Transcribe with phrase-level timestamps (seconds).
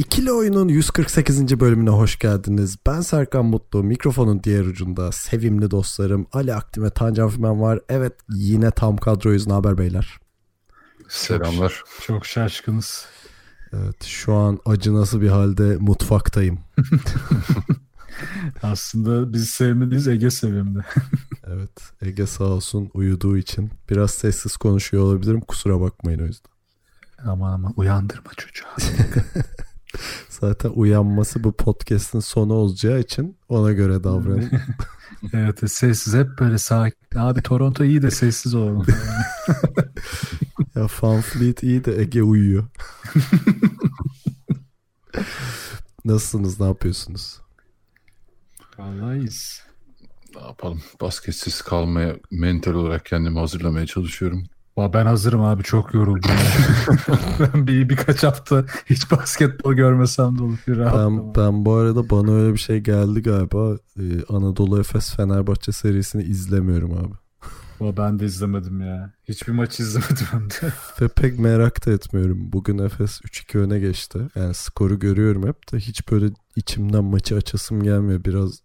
[0.00, 1.60] İkili Oyun'un 148.
[1.60, 2.76] bölümüne hoş geldiniz.
[2.86, 3.84] Ben Serkan Mutlu.
[3.84, 7.80] Mikrofonun diğer ucunda sevimli dostlarım Ali Aktim ve Tancan Fümen var.
[7.88, 9.46] Evet yine tam kadroyuz.
[9.46, 10.18] Ne haber beyler?
[11.08, 11.82] Selamlar.
[12.06, 13.06] Çok şaşkınız.
[13.72, 16.58] Evet şu an acı nasıl bir halde mutfaktayım.
[18.62, 20.80] Aslında biz sevmediğiz Ege sevimli.
[21.46, 25.40] Evet Ege sağ olsun uyuduğu için biraz sessiz konuşuyor olabilirim.
[25.40, 26.50] Kusura bakmayın o yüzden.
[27.24, 28.64] aman aman uyandırma çocuğu.
[30.28, 34.50] Zaten uyanması bu podcast'in sonu olacağı için ona göre davranın.
[35.32, 37.18] evet sessiz hep böyle sakin.
[37.18, 38.86] Abi Toronto iyi de sessiz olalım.
[40.74, 42.64] ya Fanfleet iyi de Ege uyuyor.
[46.04, 46.60] Nasılsınız?
[46.60, 47.40] Ne yapıyorsunuz?
[48.78, 49.62] Vallahi iyiyiz.
[50.34, 50.82] Ne yapalım?
[51.00, 54.46] Basketsiz kalmaya mental olarak kendimi hazırlamaya çalışıyorum.
[54.92, 56.30] Ben hazırım abi çok yoruldum.
[57.40, 60.58] ben bir birkaç hafta hiç basketbol görmesem de olur.
[60.68, 63.76] Ben, ben bu arada bana öyle bir şey geldi galiba.
[63.98, 67.14] Ee, Anadolu Efes Fenerbahçe serisini izlemiyorum abi.
[67.80, 69.12] Va ben de izlemedim ya.
[69.24, 70.72] Hiçbir maç izlemedim hem de.
[71.00, 72.52] Ve pek merak da etmiyorum.
[72.52, 74.18] Bugün Efes 3-2 öne geçti.
[74.34, 78.24] Yani skoru görüyorum hep de hiç böyle içimden maçı açasım gelmiyor.
[78.24, 78.60] Biraz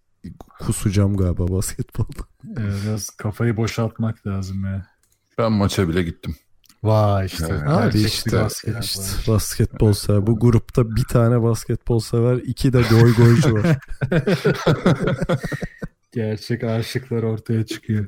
[0.60, 2.20] kusacağım galiba basketbolda.
[2.58, 4.95] Evet, biraz kafayı boşaltmak lazım ya.
[5.38, 6.36] Ben maça bile gittim.
[6.84, 7.48] Vay işte.
[7.50, 7.68] Evet.
[7.68, 10.28] Abi işte, basket işte basketbol sever.
[10.28, 13.78] Bu grupta bir tane basketbol sever, iki de goy goycu var.
[16.14, 18.08] Gerçek aşıklar ortaya çıkıyor.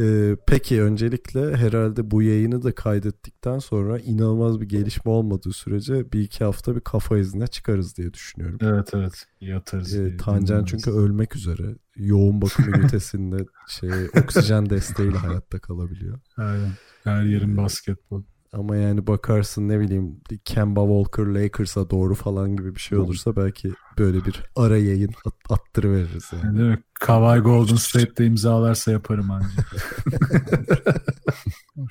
[0.00, 6.20] Ee, peki öncelikle herhalde bu yayını da kaydettikten sonra inanılmaz bir gelişme olmadığı sürece bir
[6.20, 8.58] iki hafta bir kafa izine çıkarız diye düşünüyorum.
[8.62, 9.26] Evet evet.
[9.40, 9.94] Yatarız.
[9.94, 10.70] Ee, Tancan dinliyoruz.
[10.70, 11.76] çünkü ölmek üzere.
[11.96, 13.90] Yoğun bakım ünitesinde şey
[14.22, 16.18] oksijen desteğiyle hayatta kalabiliyor.
[16.36, 16.70] Aynen.
[17.04, 18.22] Her yerin basketbol.
[18.52, 23.72] Ama yani bakarsın ne bileyim Kemba Walker Lakers'a doğru falan gibi bir şey olursa belki
[23.98, 26.58] böyle bir ara yayın at, attırıveririz yani.
[26.58, 26.82] Değil mi?
[26.94, 29.76] Kawhi Golden State'de imzalarsa yaparım ancak.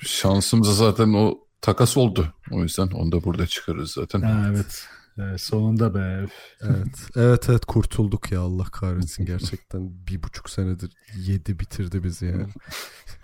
[0.00, 2.34] Şansımıza zaten o takas oldu.
[2.50, 4.20] O yüzden onu da burada çıkarırız zaten.
[4.20, 4.86] ha, evet.
[5.18, 6.26] Evet, sonunda be.
[6.60, 7.08] Evet.
[7.16, 12.46] Evet evet kurtulduk ya Allah kahretsin gerçekten bir buçuk senedir yedi bitirdi bizi yani.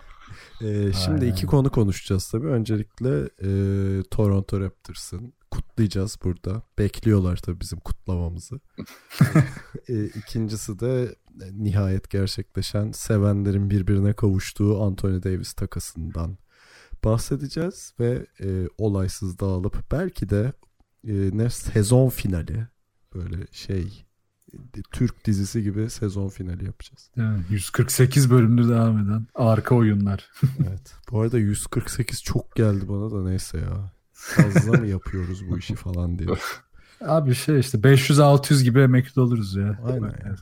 [0.61, 1.31] Ee, şimdi Aynen.
[1.33, 2.47] iki konu konuşacağız tabii.
[2.47, 3.49] Öncelikle e,
[4.03, 6.63] Toronto Raptors'ın kutlayacağız burada.
[6.79, 8.59] Bekliyorlar tabii bizim kutlamamızı.
[9.89, 16.37] e, ikincisi de e, nihayet gerçekleşen sevenlerin birbirine kavuştuğu Anthony Davis takasından
[17.03, 20.53] bahsedeceğiz ve e, olaysız dağılıp belki de
[21.07, 22.67] e, ne sezon finali
[23.15, 24.05] böyle şey
[24.91, 27.09] Türk dizisi gibi sezon finali yapacağız.
[27.15, 30.29] Yani 148 bölümdür devam eden arka oyunlar.
[30.59, 30.93] Evet.
[31.11, 33.91] Bu arada 148 çok geldi bana da neyse ya.
[34.13, 36.29] Fazla mı yapıyoruz bu işi falan diye.
[37.01, 39.79] Abi şey işte 500-600 gibi emekli oluruz ya.
[39.85, 40.35] Aynen ya.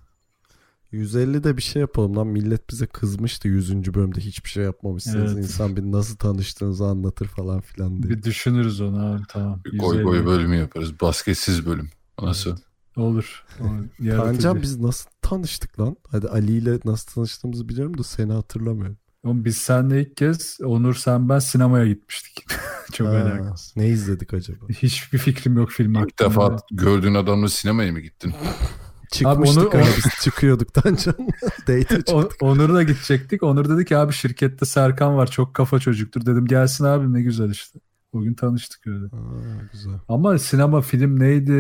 [0.93, 2.27] 150'de bir şey yapalım lan.
[2.27, 3.93] Millet bize kızmıştı 100.
[3.93, 5.33] bölümde hiçbir şey yapmamışsınız.
[5.33, 5.43] Evet.
[5.43, 8.13] İnsan bir nasıl tanıştığınızı anlatır falan filan diye.
[8.13, 9.61] Bir düşünürüz onu abi tamam.
[9.71, 10.03] 150.
[10.03, 11.01] goy bölümü yaparız.
[11.01, 11.89] Basketsiz bölüm.
[12.21, 12.57] Nasıl?
[12.97, 13.45] Olur.
[13.61, 14.15] olur.
[14.17, 15.95] Tancan biz nasıl tanıştık lan?
[16.11, 18.97] Hadi Ali ile nasıl tanıştığımızı biliyorum da seni hatırlamıyorum.
[19.23, 22.45] Oğlum biz seninle ilk kez Onur sen ben sinemaya gitmiştik.
[22.93, 23.39] Çok Ha,
[23.75, 24.65] ne izledik acaba?
[24.69, 26.29] Hiçbir fikrim yok film İlk hakkında.
[26.29, 28.33] defa gördüğün adamla sinemaya mı gittin?
[29.11, 31.15] Çıkmıştık onu- abi, biz çıkıyorduk Tancan.
[31.67, 32.09] Çıktık.
[32.13, 33.43] O- Onur'la gidecektik.
[33.43, 36.25] Onur dedi ki abi şirkette Serkan var çok kafa çocuktur.
[36.25, 37.79] Dedim gelsin abi ne güzel işte.
[38.13, 39.05] Bugün tanıştık öyle.
[39.05, 39.93] Aa, güzel.
[40.07, 41.53] Ama sinema film neydi?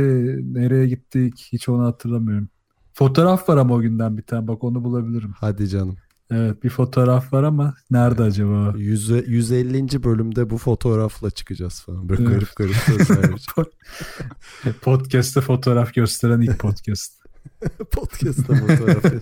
[0.53, 1.49] Nereye gittik?
[1.51, 2.49] Hiç onu hatırlamıyorum.
[2.93, 4.47] Fotoğraf var ama o günden bir tane.
[4.47, 5.33] Bak onu bulabilirim.
[5.39, 5.97] Hadi canım.
[6.31, 8.73] Evet bir fotoğraf var ama nerede acaba?
[8.77, 10.03] Yüze, 150.
[10.03, 12.09] bölümde bu fotoğrafla çıkacağız falan.
[12.09, 13.31] Böyle garip garip sözler.
[14.81, 17.13] Podcast'te fotoğraf gösteren ilk podcast.
[17.91, 19.03] Podcast'ta fotoğraf.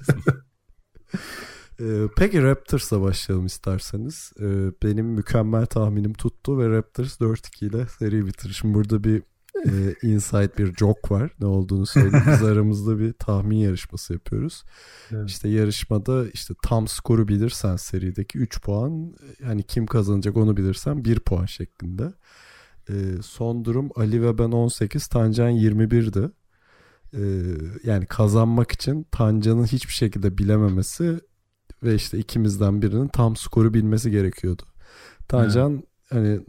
[1.82, 4.32] Ee, peki Raptors'la başlayalım isterseniz.
[4.40, 4.46] Ee,
[4.84, 8.54] benim mükemmel tahminim tuttu ve Raptors 4-2 ile seri bitirir.
[8.54, 9.24] Şimdi burada bir
[9.66, 11.32] e, inside bir joke var.
[11.40, 12.26] Ne olduğunu söyleyeyim.
[12.32, 14.64] Biz aramızda bir tahmin yarışması yapıyoruz.
[15.12, 15.30] Evet.
[15.30, 21.20] İşte yarışmada işte tam skoru bilirsen serideki 3 puan hani kim kazanacak onu bilirsen 1
[21.20, 22.14] puan şeklinde.
[22.90, 26.32] E, son durum Ali ve ben 18, Tancan 21'di.
[27.14, 27.24] E,
[27.84, 31.20] yani kazanmak için Tancan'ın hiçbir şekilde bilememesi
[31.84, 34.64] ve işte ikimizden birinin tam skoru bilmesi gerekiyordu.
[35.28, 36.40] Tancan hani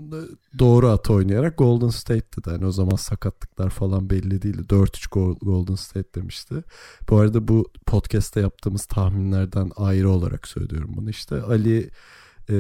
[0.59, 2.51] doğru at oynayarak Golden State'ti de.
[2.51, 4.63] Yani o zaman sakatlıklar falan belli değildi.
[4.63, 6.55] 4-3 Golden State demişti.
[7.09, 11.11] Bu arada bu podcast'te yaptığımız tahminlerden ayrı olarak söylüyorum bunu.
[11.11, 11.91] İşte Ali
[12.51, 12.57] e,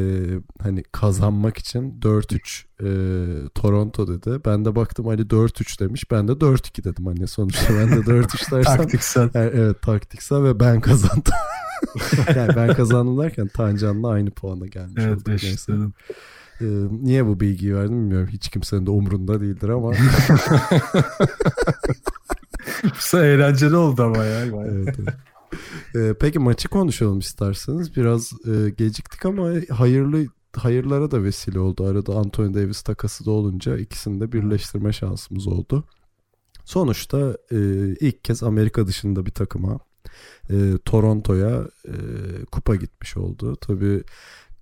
[0.63, 4.41] hani kazanmak için 4-3 e, Toronto dedi.
[4.45, 6.11] Ben de baktım Ali 4-3 demiş.
[6.11, 8.77] Ben de 4-2 dedim hani sonuçta ben de 4-3 dersem.
[8.77, 9.31] Taktiksel.
[9.35, 11.33] Yani, evet taktiksel ve ben kazandım.
[12.37, 15.29] yani ben kazandım derken Tancan'la aynı puana gelmiş Evet olduk.
[15.29, 15.95] Eşitledim.
[16.61, 18.29] Ee, niye bu bilgiyi verdim bilmiyorum.
[18.33, 19.93] Hiç kimsenin de umrunda değildir ama.
[23.13, 24.45] Bu eğlenceli oldu ama ya.
[24.45, 25.15] evet, evet.
[25.95, 27.97] Ee, peki maçı konuşalım isterseniz.
[27.97, 30.27] Biraz e, geciktik ama hayırlı
[30.57, 31.87] hayırlara da vesile oldu.
[31.87, 35.85] Arada Anthony Davis takası da olunca ikisini de birleştirme şansımız oldu.
[36.65, 37.57] Sonuçta e,
[38.01, 39.79] ilk kez Amerika dışında bir takıma
[40.51, 40.55] e,
[40.85, 41.95] Toronto'ya e,
[42.53, 43.57] kupa gitmiş oldu.
[43.57, 44.05] Tabii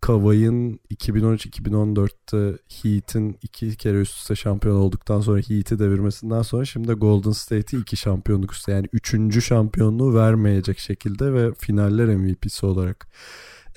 [0.04, 7.30] Kavay'ın 2013-2014'te Heat'in iki kere üst üste şampiyon olduktan sonra Heat'i devirmesinden sonra şimdi Golden
[7.30, 13.08] State'i iki şampiyonluk üstü yani üçüncü şampiyonluğu vermeyecek şekilde ve finaller MVP'si olarak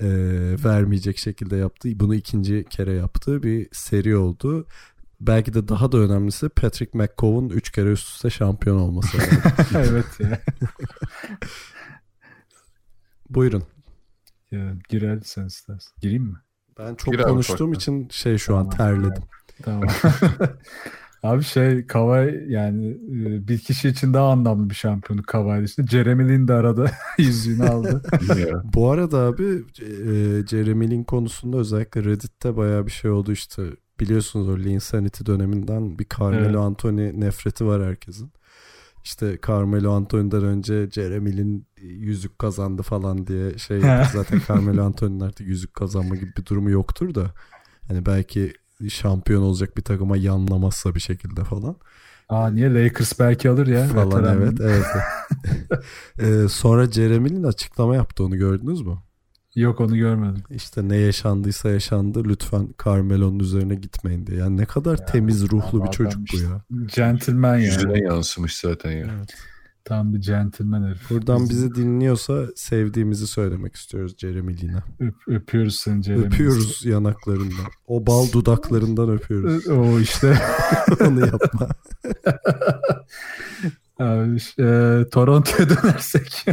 [0.00, 0.08] e,
[0.64, 1.88] vermeyecek şekilde yaptı.
[1.94, 4.66] Bunu ikinci kere yaptığı bir seri oldu.
[5.20, 9.18] Belki de daha da önemlisi Patrick McCove'un üç kere üst üste şampiyon olması.
[9.74, 10.40] evet ya.
[13.30, 13.62] Buyurun.
[14.50, 15.92] ya girer sen istersen.
[16.00, 16.36] Gireyim mi?
[16.78, 18.76] Ben çok Gir abi, konuştuğum için şey şu an Tamam.
[18.76, 19.22] terledim.
[19.62, 19.88] Tamam.
[21.22, 25.86] Abi şey Kavay yani e, bir kişi için daha anlamlı bir şampiyonluk Kavay dışında.
[25.86, 28.02] Jeremy Lin de arada yüzüğünü aldı.
[28.64, 29.44] Bu arada abi
[29.80, 33.62] e, Jeremy Lin konusunda özellikle Reddit'te bayağı bir şey oldu işte.
[34.00, 36.56] Biliyorsunuz o Linsanity döneminden bir Carmelo Evet.
[36.56, 38.32] Anthony nefreti var herkesin.
[39.04, 43.80] İşte Carmelo Anthony'den önce Jeremy Lin yüzük kazandı falan diye şey.
[44.12, 47.34] Zaten Carmelo Anthony'nin artık yüzük kazanma gibi bir durumu yoktur da.
[47.88, 48.52] Hani belki
[48.88, 51.76] şampiyon olacak bir takıma yanlamazsa bir şekilde falan.
[52.28, 53.86] Aa niye Lakers belki alır ya.
[53.86, 54.42] falan veteran.
[54.42, 54.84] evet evet.
[56.44, 58.98] Ee, sonra Jeremy Lin açıklama yaptı onu gördünüz mü?
[59.54, 60.42] Yok onu görmedim.
[60.50, 64.38] İşte ne yaşandıysa yaşandı lütfen Carmelo'nun üzerine gitmeyin diye.
[64.38, 66.62] Yani ne kadar Ya, temiz ruhlu bir çocuk bu ya.
[66.96, 67.64] Gentleman yani.
[67.64, 69.06] Yüzüne yansımış zaten ya.
[69.84, 71.10] Tam bir gentleman herif.
[71.10, 74.82] Buradan Biz bizi dinliyorsa sevdiğimizi söylemek istiyoruz Jeremy Lin'e.
[75.00, 76.26] öp- öpüyoruz seni Jeremy.
[76.26, 77.66] Öpüyoruz yanaklarından.
[77.86, 79.66] O bal dudaklarından öpüyoruz.
[79.68, 80.38] O işte.
[81.00, 81.68] Onu yapma.
[83.98, 86.44] Abi, e, Toronto'ya dönersek.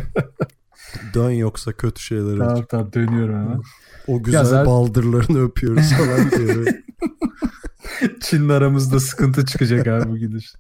[1.14, 2.38] Dön yoksa kötü şeyler olur.
[2.40, 3.62] tamam tamam dönüyorum hemen.
[4.08, 6.68] O güzel zaten- baldırlarını öpüyoruz falan diyor.
[8.22, 10.54] Çin'le aramızda sıkıntı çıkacak abi bu gidiş.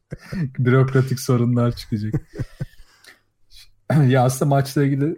[0.59, 2.13] Bürokratik sorunlar çıkacak.
[4.07, 5.15] ya aslında maçla ilgili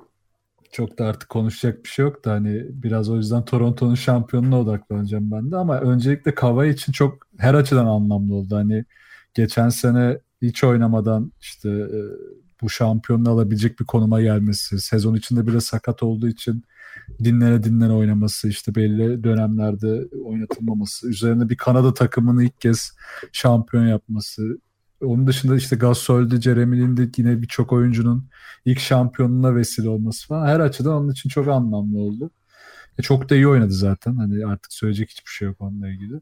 [0.71, 5.31] çok da artık konuşacak bir şey yok da hani biraz o yüzden Toronto'nun şampiyonuna odaklanacağım
[5.31, 8.55] ben de ama öncelikle Kawhi için çok her açıdan anlamlı oldu.
[8.55, 8.85] Hani
[9.33, 11.99] geçen sene hiç oynamadan işte e,
[12.61, 16.63] bu şampiyonluğu alabilecek bir konuma gelmesi, sezon içinde bile sakat olduğu için
[17.23, 22.91] dinlene dinlene oynaması, işte belli dönemlerde oynatılmaması, üzerine bir Kanada takımını ilk kez
[23.31, 24.59] şampiyon yapması.
[25.01, 28.27] Onun dışında işte Gasol'de, Jeremy Lin'de yine birçok oyuncunun
[28.65, 32.31] ilk şampiyonluğuna vesile olması falan her açıdan onun için çok anlamlı oldu.
[32.97, 34.15] E, çok da iyi oynadı zaten.
[34.15, 36.21] Hani artık söyleyecek hiçbir şey yok onunla ilgili.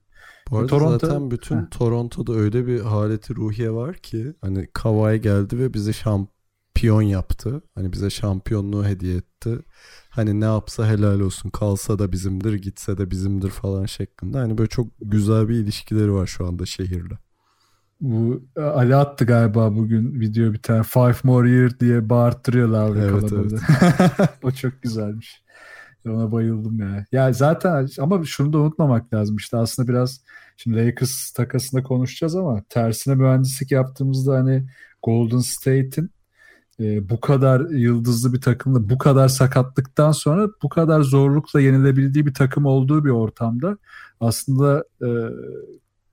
[0.51, 1.69] Bu arada Toronto- zaten bütün Heh.
[1.71, 7.61] Toronto'da öyle bir haleti ruhiye var ki hani Kawhi geldi ve bizi şampiyon yaptı.
[7.75, 9.59] Hani bize şampiyonluğu hediye etti.
[10.09, 11.49] Hani ne yapsa helal olsun.
[11.49, 14.37] Kalsa da bizimdir, gitse de bizimdir falan şeklinde.
[14.37, 17.17] Hani böyle çok güzel bir ilişkileri var şu anda şehirle.
[18.01, 22.99] Bu e, Ali attı galiba bugün video bir tane Five More Year diye bağırttırıyorlar abi
[22.99, 23.59] Evet, kalabalığı.
[24.43, 25.43] o çok güzelmiş.
[26.05, 27.05] Ona bayıldım ya.
[27.11, 30.21] Ya zaten ama şunu da unutmamak lazım işte aslında biraz
[30.57, 34.67] şimdi Lakers takasında konuşacağız ama tersine mühendislik yaptığımızda hani
[35.03, 36.09] Golden State'in
[36.79, 42.33] e, bu kadar yıldızlı bir takımla bu kadar sakatlıktan sonra bu kadar zorlukla yenilebildiği bir
[42.33, 43.77] takım olduğu bir ortamda
[44.19, 45.09] aslında e,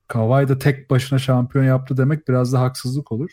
[0.07, 3.31] Kawhi da tek başına şampiyon yaptı demek biraz da haksızlık olur.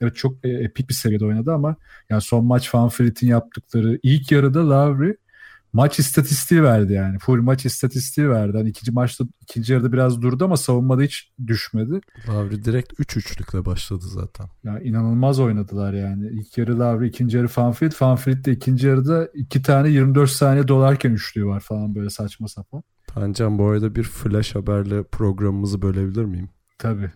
[0.00, 1.76] Evet çok e, epik bir seviyede oynadı ama
[2.10, 5.16] yani son maç Van Fleet'in yaptıkları ilk yarıda Lowry
[5.72, 7.18] maç istatistiği verdi yani.
[7.18, 8.56] Full maç istatistiği verdi.
[8.56, 12.00] Hani ikinci maçta ikinci yarıda biraz durdu ama savunmada hiç düşmedi.
[12.28, 14.46] Lavri direkt 3-3'lükle başladı zaten.
[14.64, 16.28] Yani inanılmaz oynadılar yani.
[16.32, 17.48] İlk yarı Lowry, ikinci yarı.
[18.00, 22.48] Van Fleet de ikinci yarıda iki tane 24 saniye dolarken üçlüğü var falan böyle saçma
[22.48, 22.82] sapan.
[23.06, 26.48] Tancan bu arada bir flash haberle programımızı bölebilir miyim?
[26.78, 27.10] Tabii.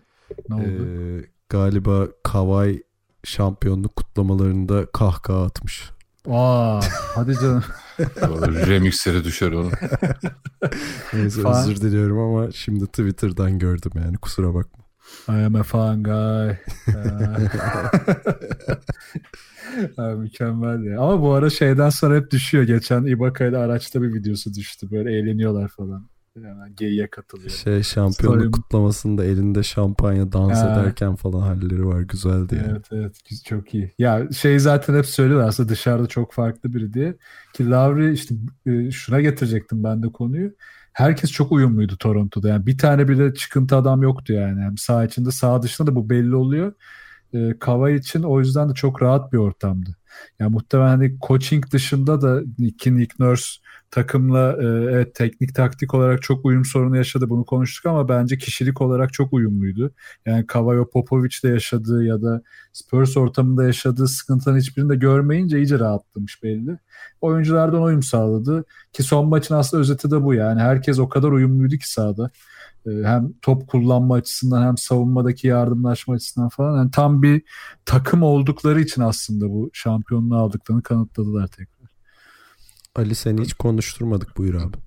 [0.49, 0.85] Ne oldu?
[0.87, 2.83] Ee, galiba Kavay
[3.23, 5.89] şampiyonluk kutlamalarında kahkaha atmış.
[6.29, 6.81] Aa,
[7.15, 7.63] hadi canım.
[8.67, 9.71] Remixleri düşer onun.
[11.13, 14.83] Neyse Fa- özür diliyorum ama şimdi Twitter'dan gördüm yani kusura bakma.
[15.29, 16.51] I am a fun guy.
[19.95, 21.01] ha, mükemmel ya.
[21.01, 22.63] Ama bu ara şeyden sonra hep düşüyor.
[22.63, 24.91] Geçen Ibaka araçta bir videosu düştü.
[24.91, 26.07] Böyle eğleniyorlar falan.
[26.43, 27.49] Yani geyiğe katılıyor.
[27.49, 30.73] Şey şampiyonluk Story- kutlamasında elinde şampanya dans Ha.
[30.73, 32.67] ederken falan halleri var güzeldi yani.
[32.71, 33.93] Evet evet çok iyi.
[33.99, 37.17] Ya şey zaten hep söylüyorlar aslında dışarıda çok farklı biri diye.
[37.53, 40.51] Ki Lavri işte e, şuna getirecektim ben de konuyu.
[40.93, 42.47] Herkes çok uyumluydu Toronto'da.
[42.49, 44.61] Yani bir tane bile çıkıntı adam yoktu yani.
[44.61, 46.73] yani sağ içinde sağ dışında da bu belli oluyor.
[47.33, 49.95] E, Kava için o yüzden de çok rahat bir ortamdı.
[50.39, 53.47] Yani muhtemelen hani coaching dışında da Nick, Nick Nurse
[53.91, 57.29] takımla e, evet, teknik taktik olarak çok uyum sorunu yaşadı.
[57.29, 59.91] Bunu konuştuk ama bence kişilik olarak çok uyumluydu.
[60.25, 62.41] Yani Kavayo Popovic'de yaşadığı ya da
[62.73, 66.77] Spurs ortamında yaşadığı sıkıntıların hiçbirini de görmeyince iyice rahatlamış belli.
[67.21, 68.65] Oyunculardan uyum sağladı.
[68.93, 70.59] Ki son maçın aslında özeti de bu yani.
[70.61, 72.29] Herkes o kadar uyumluydu ki sahada.
[72.87, 76.77] Ee, Hem top kullanma açısından hem savunmadaki yardımlaşma açısından falan.
[76.77, 77.41] Yani tam bir
[77.85, 81.89] takım oldukları için aslında bu şampiyonluğu aldıklarını kanıtladılar tekrar.
[82.95, 84.77] Ali seni hiç konuşturmadık buyur abi.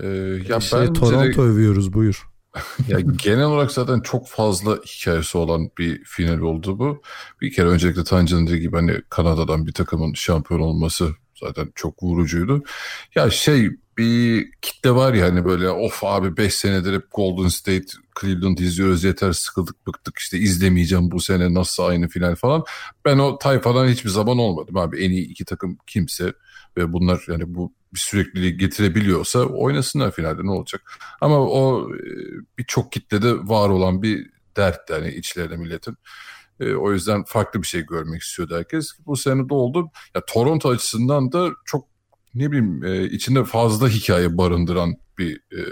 [0.00, 0.06] Ee,
[0.48, 2.26] ya şey, bence de- Toronto övüyoruz buyur.
[2.88, 7.02] Ya genel olarak zaten çok fazla hikayesi olan bir final oldu bu.
[7.40, 12.62] Bir kere öncelikle Tancan'ın dediği gibi hani Kanada'dan bir takımın şampiyon olması zaten çok vurucuydu.
[13.14, 17.86] Ya şey bir kitle var ya hani böyle of abi 5 senedir hep Golden State
[18.20, 22.64] Cleveland izliyoruz yeter sıkıldık bıktık işte izlemeyeceğim bu sene nasıl aynı final falan.
[23.04, 26.32] Ben o tayfadan hiçbir zaman olmadım abi en iyi iki takım kimse
[26.76, 30.92] ve bunlar yani bu bir sürekliliği getirebiliyorsa oynasınlar finalde ne olacak.
[31.20, 32.00] Ama o e,
[32.58, 35.96] birçok kitlede var olan bir dert yani içlerinde milletin.
[36.60, 38.90] E, o yüzden farklı bir şey görmek istiyordu herkes.
[39.06, 39.90] Bu sene de oldu.
[40.14, 41.88] Ya Toronto açısından da çok
[42.34, 45.62] ne bileyim e, içinde fazla hikaye barındıran bir e,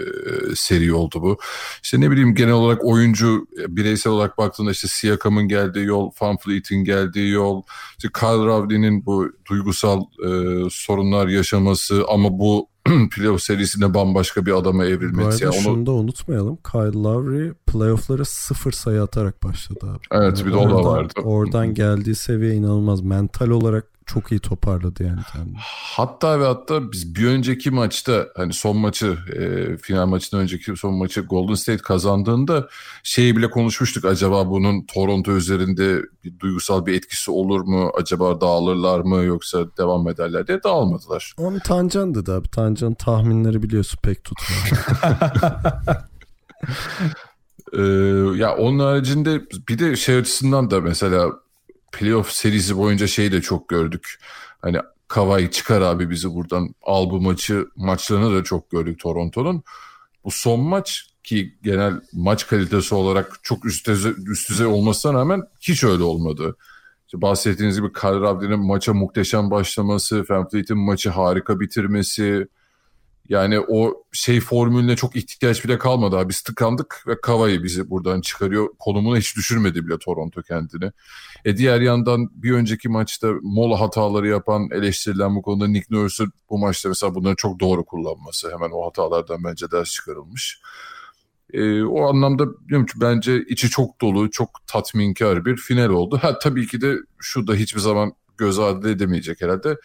[0.55, 1.37] seri oldu bu.
[1.83, 6.37] İşte ne bileyim genel olarak oyuncu e, bireysel olarak baktığında işte Siakam'ın geldiği yol, Van
[6.37, 7.63] Fleet'in geldiği yol,
[7.97, 10.29] işte Kyle Rowley'nin bu duygusal e,
[10.69, 12.69] sorunlar yaşaması ama bu
[13.11, 15.45] playoff serisinde bambaşka bir adama Bu evrilmesi.
[15.45, 16.57] arada Yani onu, şunu da unutmayalım.
[16.71, 19.99] Kyle Lowry playoff'lara sıfır sayı atarak başladı abi.
[20.11, 21.13] Evet, bir de o da vardı.
[21.23, 23.01] Oradan geldiği seviye inanılmaz.
[23.01, 25.57] Mental olarak çok iyi toparladı yani kendini.
[25.95, 30.93] Hatta ve hatta biz bir önceki maçta hani son maçı e, final maçından önceki son
[30.93, 32.67] maçı Golden State kazandığında
[33.03, 34.05] şeyi bile konuşmuştuk.
[34.05, 37.91] Acaba bunun Toronto üzerinde bir duygusal bir etkisi olur mu?
[38.01, 41.33] Acaba dağılırlar mı yoksa devam ederler diye dağılmadılar.
[41.37, 42.49] Onu Tancan dedi abi.
[42.49, 44.87] Tancan tahminleri biliyorsun pek tutmuyor.
[47.73, 51.42] Ee, ya onun haricinde bir de şey açısından da mesela
[51.93, 54.19] playoff serisi boyunca şeyi de çok gördük.
[54.61, 59.63] Hani Kavai çıkar abi bizi buradan al bu maçı maçlarını da çok gördük Toronto'nun.
[60.23, 65.41] Bu son maç ki genel maç kalitesi olarak çok üst düzey, üst düzey olmasına rağmen
[65.61, 66.55] hiç öyle olmadı.
[67.05, 72.47] İşte bahsettiğiniz gibi Kyle maça muhteşem başlaması, Van Fleet'in maçı harika bitirmesi,
[73.29, 76.29] yani o şey formülüne çok ihtiyaç bile kalmadı.
[76.29, 78.69] Biz tıkandık ve Kavai bizi buradan çıkarıyor.
[78.79, 80.91] Konumuna hiç düşürmedi bile Toronto kendini.
[81.45, 86.57] E diğer yandan bir önceki maçta mola hataları yapan, eleştirilen bu konuda Nick Nurse'un bu
[86.57, 88.51] maçta mesela bunları çok doğru kullanması.
[88.51, 90.59] Hemen o hatalardan bence ders çıkarılmış.
[91.53, 96.19] E, o anlamda diyorum ki bence içi çok dolu, çok tatminkar bir final oldu.
[96.21, 99.77] Ha tabii ki de şu da hiçbir zaman göz ardı edemeyecek herhalde.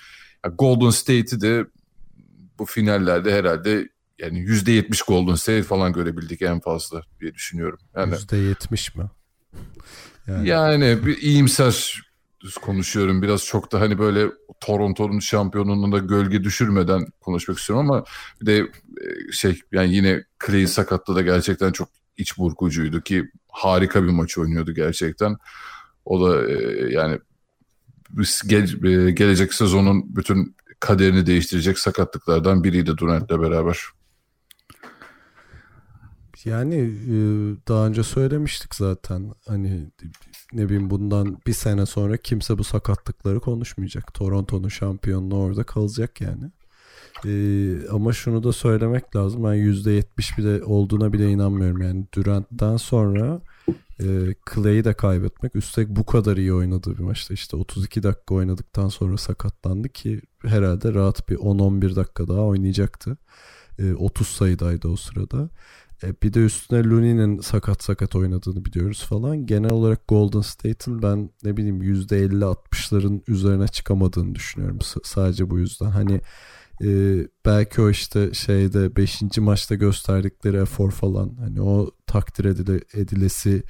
[0.59, 1.66] Golden State'i de
[2.58, 3.88] bu finallerde herhalde
[4.18, 7.78] yani %70 Golden State falan görebildik en fazla diye düşünüyorum.
[7.96, 9.10] Yani %70 mi?
[10.26, 12.02] Yani, yani bir iyimser
[12.62, 13.22] konuşuyorum.
[13.22, 14.26] Biraz çok da hani böyle
[14.60, 18.04] Toronto'nun şampiyonluğuna da gölge düşürmeden konuşmak istiyorum ama
[18.40, 24.02] bir de e, şey yani yine Clay sakatlığı da gerçekten çok iç burkucuydu ki harika
[24.04, 25.36] bir maç oynuyordu gerçekten.
[26.04, 26.54] O da e,
[26.92, 27.18] yani
[28.10, 33.78] biz gel- e, gelecek sezonun bütün kaderini değiştirecek sakatlıklardan biriydi Durant'le beraber.
[36.44, 37.16] Yani e,
[37.68, 39.90] daha önce söylemiştik zaten hani
[40.52, 44.14] ne bileyim bundan bir sene sonra kimse bu sakatlıkları konuşmayacak.
[44.14, 46.50] Toronto'nun şampiyonluğu orada kalacak yani.
[47.26, 49.44] E, ama şunu da söylemek lazım.
[49.44, 51.82] Ben %70 bile olduğuna bile inanmıyorum.
[51.82, 53.40] Yani Durant'tan sonra
[54.00, 55.56] e, Clay'i de kaybetmek.
[55.56, 60.94] Üstelik bu kadar iyi oynadığı bir maçta işte 32 dakika oynadıktan sonra sakatlandı ki herhalde
[60.94, 63.16] rahat bir 10-11 dakika daha oynayacaktı.
[63.78, 65.50] E, 30 sayıdaydı o sırada.
[66.02, 69.46] E, bir de üstüne Looney'nin sakat sakat oynadığını biliyoruz falan.
[69.46, 74.80] Genel olarak Golden State'in ben ne bileyim %50-60'ların üzerine çıkamadığını düşünüyorum.
[74.80, 75.90] S- sadece bu yüzden.
[75.90, 76.20] Hani
[76.85, 76.88] e,
[77.47, 79.23] belki o işte şeyde 5.
[79.38, 83.62] maçta gösterdikleri efor falan hani o takdir edile, edilesi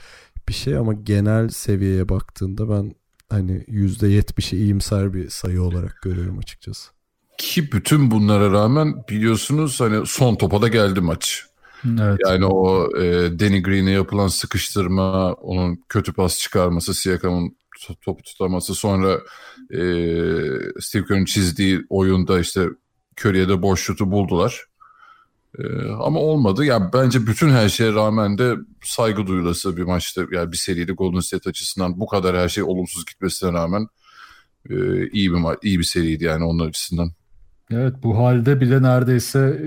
[0.49, 2.95] bir şey ama genel seviyeye baktığında ben
[3.31, 6.91] hani %70'i iyimser bir sayı olarak görüyorum açıkçası.
[7.39, 11.45] Ki bütün bunlara rağmen biliyorsunuz hani son topa da geldi maç.
[12.01, 12.19] Evet.
[12.27, 13.03] Yani o e,
[13.39, 17.57] Danny Green'e yapılan sıkıştırma, onun kötü pas çıkarması, Siakam'ın
[18.01, 19.21] topu tutaması, sonra
[19.71, 19.81] e,
[20.81, 22.69] Steve Kerr'ın çizdiği oyunda işte
[23.21, 24.65] Curry'e de boş şutu buldular.
[25.59, 25.63] E,
[26.01, 26.65] ama olmadı.
[26.65, 30.27] Yani bence bütün her şeye rağmen de saygı duyulası bir maçtı.
[30.33, 33.87] Yani bir seride Golden State açısından bu kadar her şey olumsuz gitmesine rağmen
[34.71, 34.75] e,
[35.09, 37.11] iyi bir iyi bir seriydi yani onun açısından.
[37.71, 39.61] Evet bu halde bile neredeyse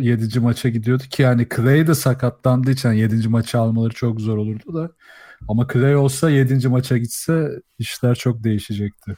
[0.00, 0.40] 7.
[0.40, 3.28] maça gidiyordu ki yani Clay de sakatlandığı için 7.
[3.28, 4.90] maçı almaları çok zor olurdu da
[5.48, 6.68] ama Clay olsa 7.
[6.68, 9.14] maça gitse işler çok değişecekti.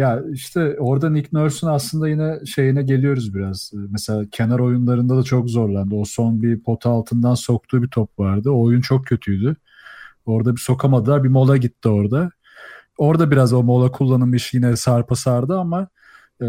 [0.00, 3.72] Ya işte orada Nick Nurse'un aslında yine şeyine geliyoruz biraz.
[3.74, 5.94] Mesela kenar oyunlarında da çok zorlandı.
[5.94, 8.50] O son bir pota altından soktuğu bir top vardı.
[8.50, 9.56] O oyun çok kötüydü.
[10.26, 11.24] Orada bir sokamadılar.
[11.24, 12.30] Bir mola gitti orada.
[12.98, 15.88] Orada biraz o mola kullanım işi yine sarpa sardı ama
[16.42, 16.46] ee,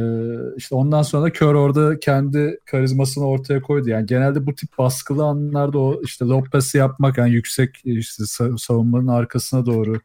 [0.57, 3.89] işte ondan sonra da Kör orada kendi karizmasını ortaya koydu.
[3.89, 8.23] Yani genelde bu tip baskılı anlarda o işte Lopez'i yapmak yani yüksek işte
[8.57, 9.99] savunmanın arkasına doğru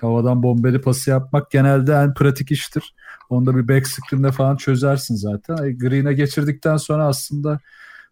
[0.00, 2.94] havadan bombeli pası yapmak genelde en pratik iştir.
[3.30, 5.56] Onda bir back screen'de falan çözersin zaten.
[5.64, 7.60] E, Green'e geçirdikten sonra aslında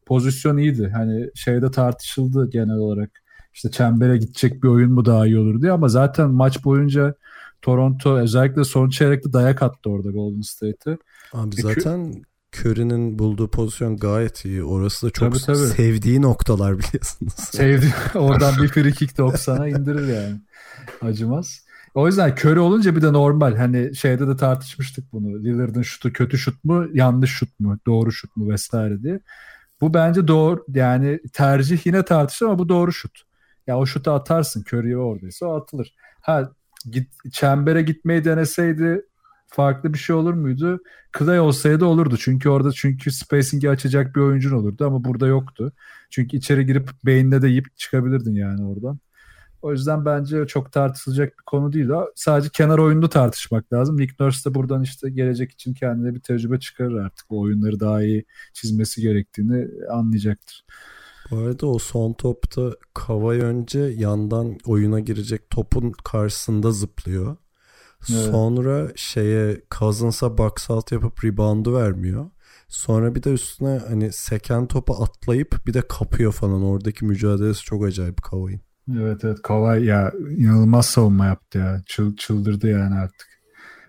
[0.06, 0.92] pozisyon iyiydi.
[0.94, 3.10] Hani şeyde tartışıldı genel olarak.
[3.54, 7.14] İşte çembere gidecek bir oyun mu daha iyi olur diye ama zaten maç boyunca
[7.62, 10.98] Toronto özellikle son çeyrekte dayak attı orada Golden State'e.
[11.32, 12.24] Abi zaten
[12.56, 14.64] Curry'nin bulduğu pozisyon gayet iyi.
[14.64, 15.56] Orası da çok tabii, tabii.
[15.56, 17.32] sevdiği noktalar biliyorsunuz.
[17.34, 17.94] Sevdi.
[18.14, 20.40] Oradan bir free kick 90'a indirir yani.
[21.02, 21.63] Acımaz.
[21.94, 23.56] O yüzden Curry olunca bir de normal.
[23.56, 25.44] Hani şeyde de tartışmıştık bunu.
[25.44, 29.20] Lillard'ın şutu kötü şut mu, yanlış şut mu, doğru şut mu vesaire diye.
[29.80, 33.22] Bu bence doğru yani tercih yine tartışılır ama bu doğru şut.
[33.66, 35.94] Ya o şutu atarsın Curry oradaysa o atılır.
[36.20, 36.52] Ha
[36.90, 39.02] git, çembere gitmeyi deneseydi
[39.46, 40.80] farklı bir şey olur muydu?
[41.18, 42.16] Clay olsaydı olurdu.
[42.16, 45.72] Çünkü orada çünkü spacing'i açacak bir oyuncun olurdu ama burada yoktu.
[46.10, 48.98] Çünkü içeri girip beynine de yiyip çıkabilirdin yani oradan.
[49.64, 51.88] O yüzden bence çok tartışılacak bir konu değil.
[52.14, 53.96] Sadece kenar oyunda tartışmak lazım.
[53.96, 57.26] Nick Nurse de buradan işte gelecek için kendine bir tecrübe çıkarır artık.
[57.28, 60.64] O oyunları daha iyi çizmesi gerektiğini anlayacaktır.
[61.30, 67.36] Bu arada o son topta Kavay önce yandan oyuna girecek topun karşısında zıplıyor.
[68.12, 68.24] Evet.
[68.24, 72.30] Sonra şeye Cousins'a box out yapıp reboundu vermiyor.
[72.68, 76.64] Sonra bir de üstüne hani seken topu atlayıp bir de kapıyor falan.
[76.64, 78.60] Oradaki mücadelesi çok acayip Kavay'ın.
[78.92, 81.82] Evet evet Kavay ya inanılmaz savunma yaptı ya.
[81.86, 83.28] Çıl, çıldırdı yani artık.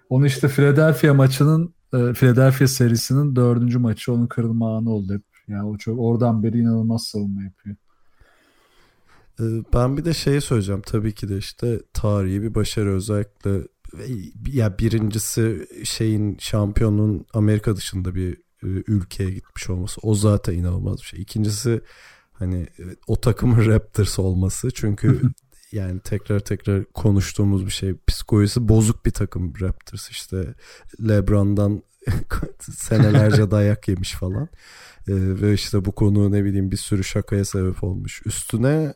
[0.09, 5.23] Onu işte Philadelphia maçının e, Philadelphia serisinin dördüncü maçı onun kırılma anı oldu hep.
[5.47, 7.75] Yani o çok oradan beri inanılmaz savunma yapıyor.
[9.39, 10.81] E, ben bir de şeyi söyleyeceğim.
[10.85, 13.61] Tabii ki de işte tarihi bir başarı özellikle
[14.47, 21.05] ya birincisi şeyin şampiyonun Amerika dışında bir e, ülkeye gitmiş olması o zaten inanılmaz bir
[21.05, 21.21] şey.
[21.21, 21.81] İkincisi
[22.39, 24.71] hani e, o takımın Raptors olması.
[24.71, 25.21] Çünkü
[25.71, 30.53] yani tekrar tekrar konuştuğumuz bir şey psikolojisi bozuk bir takım Raptors işte.
[31.07, 31.83] LeBron'dan
[32.59, 34.49] senelerce dayak yemiş falan.
[35.07, 38.21] Ee, ve işte bu konu ne bileyim bir sürü şakaya sebep olmuş.
[38.25, 38.93] Üstüne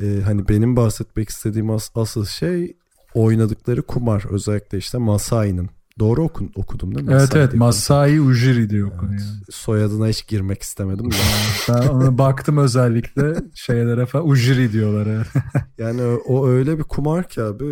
[0.00, 2.76] e, hani benim bahsetmek istediğim as- asıl şey
[3.14, 4.24] oynadıkları kumar.
[4.30, 5.70] Özellikle işte Masai'nin.
[6.00, 7.12] Doğru okun, okudum değil mi?
[7.12, 9.20] Evet Masai evet Masai Ujiri diye okunuyor.
[9.20, 11.10] Evet, soyadına hiç girmek istemedim.
[11.68, 15.06] ben ona baktım özellikle şeylere falan Ujiri diyorlar.
[15.06, 15.24] Yani.
[15.78, 17.64] yani o, öyle bir kumar ki abi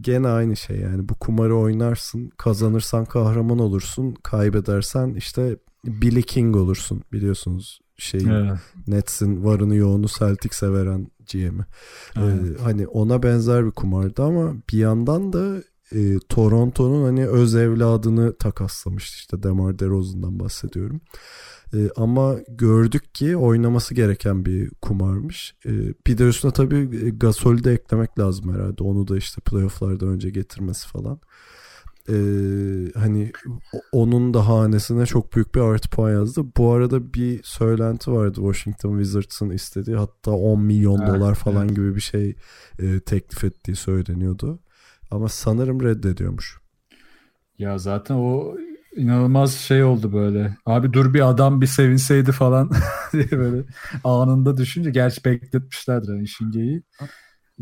[0.00, 7.02] gene aynı şey yani bu kumarı oynarsın kazanırsan kahraman olursun kaybedersen işte Billy King olursun
[7.12, 8.58] biliyorsunuz şey evet.
[8.86, 11.64] Nets'in varını yoğunu Celtics'e veren GM'i.
[12.16, 12.20] Ee,
[12.62, 15.62] hani ona benzer bir kumardı ama bir yandan da
[15.94, 21.00] e, Toronto'nun hani öz evladını takaslamıştı işte Demar DeRozan'dan bahsediyorum.
[21.74, 25.54] E, ama gördük ki oynaması gereken bir kumarmış.
[25.66, 25.70] E,
[26.06, 28.82] bir de üstüne tabii Gasol'ü de eklemek lazım herhalde.
[28.82, 31.20] Onu da işte playoff'lardan önce getirmesi falan
[32.08, 32.14] e,
[32.94, 33.32] hani
[33.92, 36.42] onun da hanesine çok büyük bir artı puan yazdı.
[36.56, 41.76] Bu arada bir söylenti vardı Washington Wizards'ın istediği hatta 10 milyon evet, dolar falan evet.
[41.76, 42.36] gibi bir şey
[42.78, 44.58] e, teklif ettiği söyleniyordu.
[45.10, 46.58] Ama sanırım reddediyormuş.
[47.58, 48.56] Ya zaten o
[48.96, 50.56] inanılmaz şey oldu böyle.
[50.66, 52.70] Abi dur bir adam bir sevinseydi falan.
[53.12, 53.62] diye böyle
[54.04, 56.82] anında düşünce gerçi bekletmişlerdir yani işin geyiği.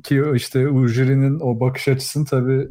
[0.02, 2.68] Ki işte Ujiri'nin o bakış açısını tabii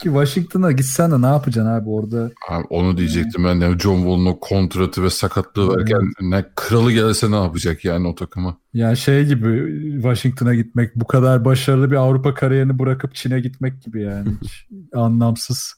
[0.00, 2.30] ki Washington'a gitsen de ne yapacaksın abi orada?
[2.48, 7.30] Abi onu diyecektim ben de John Wall'un o kontratı ve sakatlığı varken ne kralı gelse
[7.30, 8.56] ne yapacak yani o takıma?
[8.74, 14.02] Yani şey gibi Washington'a gitmek bu kadar başarılı bir Avrupa kariyerini bırakıp Çin'e gitmek gibi
[14.02, 14.28] yani
[14.94, 15.74] anlamsız.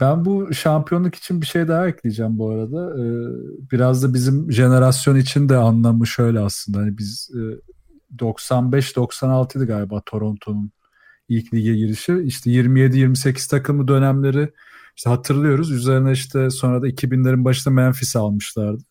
[0.00, 2.90] Ben bu şampiyonluk için bir şey daha ekleyeceğim bu arada.
[2.98, 3.04] Ee,
[3.72, 6.78] biraz da bizim jenerasyon için de anlamı şöyle aslında.
[6.78, 7.40] Hani biz e,
[8.16, 10.72] 95-96'ydı galiba Toronto'nun
[11.28, 12.22] ilk lige girişi.
[12.24, 14.52] İşte 27-28 takımı dönemleri
[14.96, 15.70] işte hatırlıyoruz.
[15.70, 18.82] Üzerine işte sonra da 2000'lerin başında Memphis almışlardı.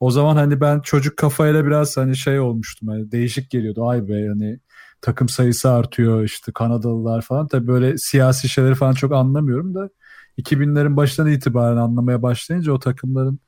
[0.00, 2.88] O zaman hani ben çocuk kafayla biraz hani şey olmuştum.
[2.88, 3.88] Hani değişik geliyordu.
[3.88, 4.60] Ay be hani
[5.00, 7.48] takım sayısı artıyor işte Kanadalılar falan.
[7.48, 9.90] Tabii böyle siyasi şeyleri falan çok anlamıyorum da
[10.38, 13.40] 2000'lerin başından itibaren anlamaya başlayınca o takımların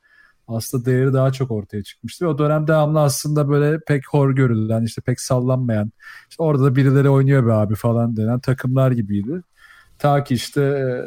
[0.47, 2.25] aslında değeri daha çok ortaya çıkmıştı.
[2.25, 5.91] Ve o dönem devamlı aslında böyle pek hor görülen, işte pek sallanmayan,
[6.29, 9.41] işte orada da birileri oynuyor be abi falan denen takımlar gibiydi.
[9.99, 11.03] Ta ki işte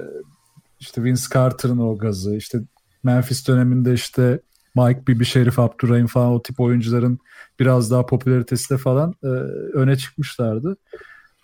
[0.81, 2.61] işte Vince Carter'ın o gazı, işte
[3.03, 4.40] Memphis döneminde işte
[4.74, 7.18] Mike Bibby, Şerif Abdurrahim falan o tip oyuncuların
[7.61, 9.26] biraz daha popülaritesi de falan e,
[9.74, 10.76] öne çıkmışlardı.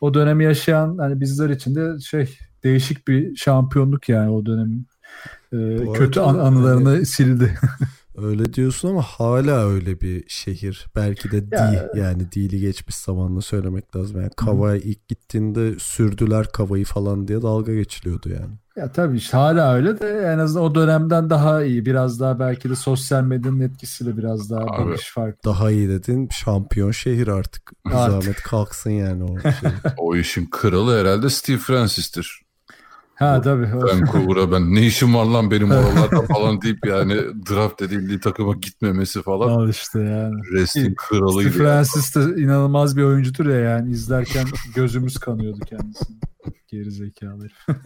[0.01, 4.87] O dönemi yaşayan hani bizler için de şey değişik bir şampiyonluk yani o dönemin
[5.53, 7.59] e, kötü an- anılarını hani, sildi.
[8.17, 10.87] öyle diyorsun ama hala öyle bir şehir.
[10.97, 14.21] Belki de ya, değil yani değili geçmiş zamanla söylemek lazım.
[14.21, 18.55] Yani Kavay ilk gittiğinde sürdüler Kavay'ı falan diye dalga geçiliyordu yani.
[18.77, 21.87] Ya tabii işte hala öyle de en azından o dönemden daha iyi.
[21.87, 25.51] Biraz daha belki de sosyal medyanın etkisiyle biraz daha Abi, bakış farklı.
[25.51, 27.73] Daha iyi dedin şampiyon şehir artık.
[27.85, 28.23] artık.
[28.23, 29.71] Zahmet kalksın yani o şey.
[29.97, 32.46] o işin kralı herhalde Steve Francis'tir.
[33.17, 33.73] Ha tabii.
[33.73, 37.15] Vancouver'a ben ne işim var lan benim oralarda falan deyip yani
[37.51, 39.49] draft edildiği takıma gitmemesi falan.
[39.49, 40.35] Al işte yani.
[40.53, 41.51] Restin kralıydı.
[41.51, 46.17] Steve Francis de inanılmaz bir oyuncudur ya yani izlerken gözümüz kanıyordu kendisini.
[46.69, 47.49] Geri zekalı.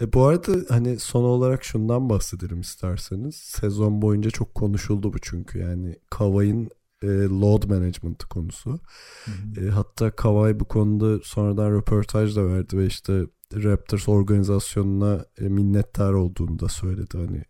[0.00, 3.34] E bu arada hani son olarak şundan bahsedelim isterseniz.
[3.34, 6.70] Sezon boyunca çok konuşuldu bu çünkü yani Kavay'ın
[7.02, 8.80] e, load management konusu.
[9.60, 13.22] E, hatta Kavay bu konuda sonradan röportaj da verdi ve işte
[13.62, 17.18] Raptors organizasyonuna e, minnettar olduğunu da söyledi.
[17.18, 17.44] Hani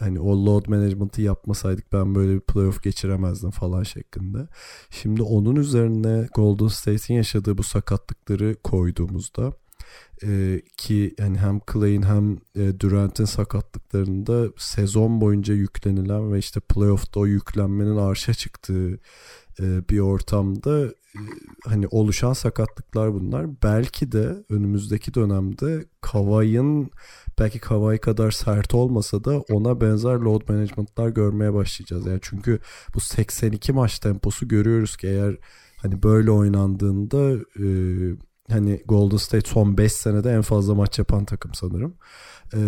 [0.00, 4.48] hani o load management'ı yapmasaydık ben böyle bir playoff geçiremezdim falan şeklinde.
[4.90, 9.52] Şimdi onun üzerine Golden State'in yaşadığı bu sakatlıkları koyduğumuzda
[10.24, 17.20] e, ki yani hem Clay'in hem e, Durant'in sakatlıklarında sezon boyunca yüklenilen ve işte playoff'ta
[17.20, 18.98] o yüklenmenin arşa çıktığı
[19.60, 20.94] e, bir ortamda
[21.64, 23.62] hani oluşan sakatlıklar bunlar.
[23.62, 26.90] Belki de önümüzdeki dönemde Kavay'ın
[27.38, 32.06] belki Kavay kadar sert olmasa da ona benzer load management'lar görmeye başlayacağız.
[32.06, 32.60] Yani çünkü
[32.94, 35.36] bu 82 maç temposu görüyoruz ki eğer
[35.76, 37.66] hani böyle oynandığında e,
[38.50, 41.94] hani Golden State son 5 senede en fazla maç yapan takım sanırım
[42.54, 42.60] e,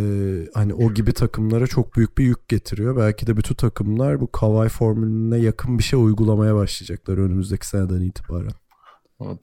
[0.54, 2.96] hani o gibi takımlara çok büyük bir yük getiriyor.
[2.96, 8.52] Belki de bütün takımlar bu Kawhi formülüne yakın bir şey uygulamaya başlayacaklar önümüzdeki seneden itibaren.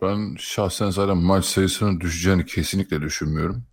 [0.01, 3.63] Ben şahsen zaten maç sayısının düşeceğini kesinlikle düşünmüyorum.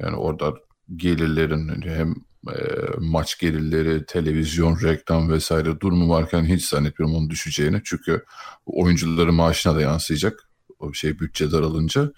[0.00, 0.54] Yani orada
[0.96, 2.14] gelirlerin hani hem
[2.48, 2.56] e,
[2.98, 7.80] maç gelirleri, televizyon, reklam vesaire durumu varken hiç zannetmiyorum onun düşeceğini.
[7.84, 8.24] Çünkü
[8.66, 10.48] oyuncuların maaşına da yansıyacak.
[10.78, 12.12] O şey bütçe daralınca.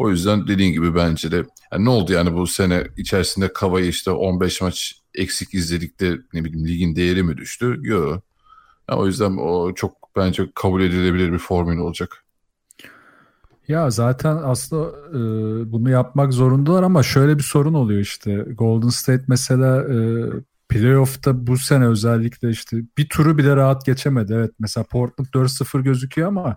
[0.00, 4.10] O yüzden dediğin gibi bence de yani ne oldu yani bu sene içerisinde Kava'yı işte
[4.10, 7.78] 15 maç eksik izledik de ne bileyim ligin değeri mi düştü?
[7.82, 8.22] Yok.
[8.90, 12.24] Yani o yüzden o çok bence kabul edilebilir bir formül olacak.
[13.68, 15.20] Ya zaten aslında e,
[15.72, 18.36] bunu yapmak zorundalar ama şöyle bir sorun oluyor işte.
[18.36, 19.96] Golden State mesela e,
[20.68, 24.32] playoff'ta bu sene özellikle işte bir turu bile rahat geçemedi.
[24.36, 26.56] Evet mesela Portland 4-0 gözüküyor ama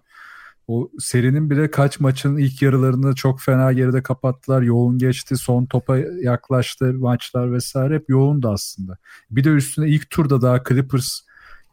[0.68, 4.62] o serinin bile kaç maçın ilk yarılarını çok fena geride kapattılar.
[4.62, 5.38] Yoğun geçti.
[5.38, 7.96] Son topa yaklaştı maçlar vesaire.
[7.96, 8.98] Hep yoğundu aslında.
[9.32, 11.20] Bir de üstüne ilk turda daha Clippers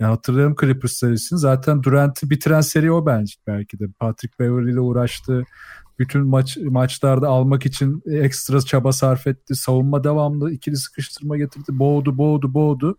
[0.00, 1.38] yani hatırlayalım Clippers serisini.
[1.38, 3.84] Zaten Durant'i bitiren seri o bence belki de.
[3.98, 5.42] Patrick Beverly ile uğraştı.
[6.00, 9.54] Bütün maç maçlarda almak için ekstra çaba sarf etti.
[9.54, 11.66] Savunma devamlı ikili sıkıştırma getirdi.
[11.68, 12.96] Boğdu, boğdu, boğdu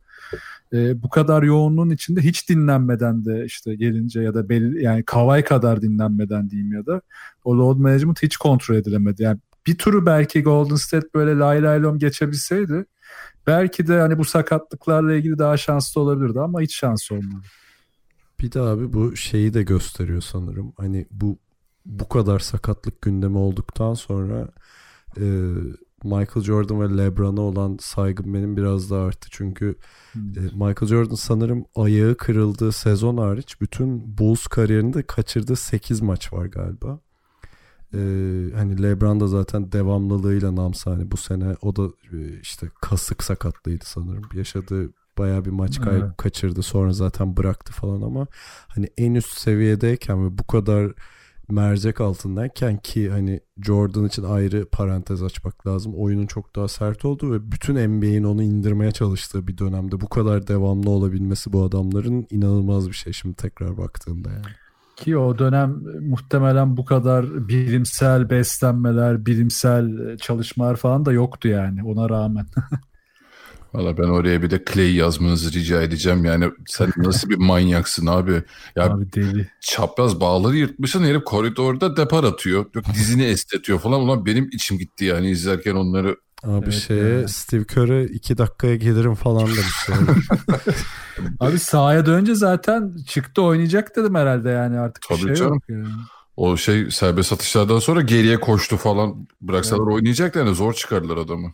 [0.73, 5.43] e, bu kadar yoğunluğun içinde hiç dinlenmeden de işte gelince ya da belli yani kavay
[5.43, 7.01] kadar dinlenmeden diyeyim ya da
[7.43, 9.23] o load management hiç kontrol edilemedi.
[9.23, 12.85] Yani bir turu belki Golden State böyle lay lay lom geçebilseydi
[13.47, 17.45] belki de hani bu sakatlıklarla ilgili daha şanslı olabilirdi ama hiç şans olmadı.
[18.41, 20.73] Bir de abi bu şeyi de gösteriyor sanırım.
[20.77, 21.37] Hani bu
[21.85, 24.47] bu kadar sakatlık gündemi olduktan sonra
[25.17, 25.23] e,
[26.03, 29.27] Michael Jordan ve LeBron'a olan saygım benim biraz daha arttı.
[29.31, 29.75] Çünkü
[30.11, 30.21] Hmm.
[30.37, 36.45] e, Michael Jordan sanırım ayağı kırıldığı sezon hariç bütün Bulls kariyerinde kaçırdığı 8 maç var
[36.45, 36.99] galiba.
[37.93, 37.97] E,
[38.55, 43.85] hani LeBron da zaten devamlılığıyla namsa hani bu sene o da e, işte kasık sakatlıydı
[43.85, 44.23] sanırım.
[44.33, 46.17] Yaşadığı baya bir maç kay- Evet.
[46.17, 48.27] kaçırdı sonra zaten bıraktı falan ama
[48.67, 50.91] hani en üst seviyedeyken ve bu kadar
[51.51, 55.93] mercek altındayken ki hani Jordan için ayrı parantez açmak lazım.
[55.95, 60.47] Oyunun çok daha sert olduğu ve bütün NBA'in onu indirmeye çalıştığı bir dönemde bu kadar
[60.47, 64.45] devamlı olabilmesi bu adamların inanılmaz bir şey şimdi tekrar baktığında yani.
[64.95, 72.09] Ki o dönem muhtemelen bu kadar bilimsel beslenmeler, bilimsel çalışmalar falan da yoktu yani ona
[72.09, 72.45] rağmen.
[73.73, 76.25] Valla ben oraya bir de Clay yazmanızı rica edeceğim.
[76.25, 78.43] Yani sen nasıl bir manyaksın abi?
[78.75, 79.47] Ya Abi deli.
[79.61, 82.65] çapraz bağları yırtmışsın herif koridorda depar atıyor.
[82.75, 84.01] Yok dizini esnetiyor falan.
[84.01, 86.15] Ulan benim içim gitti yani izlerken onları.
[86.43, 87.27] Abi Evet şeye ya.
[87.27, 89.97] Steve Kerr'e iki dakikaya gelirim falan demişler.
[91.39, 95.53] Abi sahaya dönünce zaten çıktı oynayacak dedim herhalde yani artık bir Tabii şey canım.
[95.53, 95.63] yok.
[95.69, 95.87] Yani.
[96.37, 99.27] O şey serbest atışlardan sonra geriye koştu falan.
[99.41, 99.93] Bıraksalar Evet.
[99.95, 101.53] oynayacak yani zor çıkardılar adamı.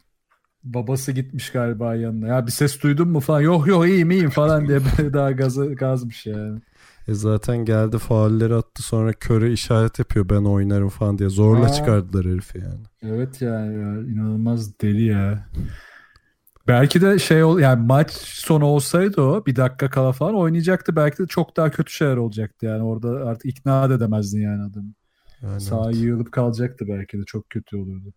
[0.74, 2.28] Babası gitmiş galiba yanına.
[2.28, 3.42] Ya bir ses duydun mu falan.
[3.42, 6.62] Yok yok iyiyim iyiyim falan diye böyle daha gazı, gazmış yani.
[7.08, 11.30] e zaten geldi faulleri attı sonra Kerr'e işaret yapıyor ben oynarım falan diye.
[11.30, 11.74] Zorla Aa.
[11.74, 12.84] çıkardılar herifi yani.
[13.02, 15.48] Evet yani ya, inanılmaz deli ya.
[16.68, 20.96] Belki de şey ol yani maç sonu olsaydı o bir dakika kala falan oynayacaktı.
[20.96, 22.84] Belki de çok daha kötü şeyler olacaktı yani.
[22.84, 24.94] Orada artık ikna edemezdin yani adamı.
[25.42, 25.96] Yani Sağa evet.
[25.96, 28.14] yığılıp kalacaktı belki de çok kötü olurdu.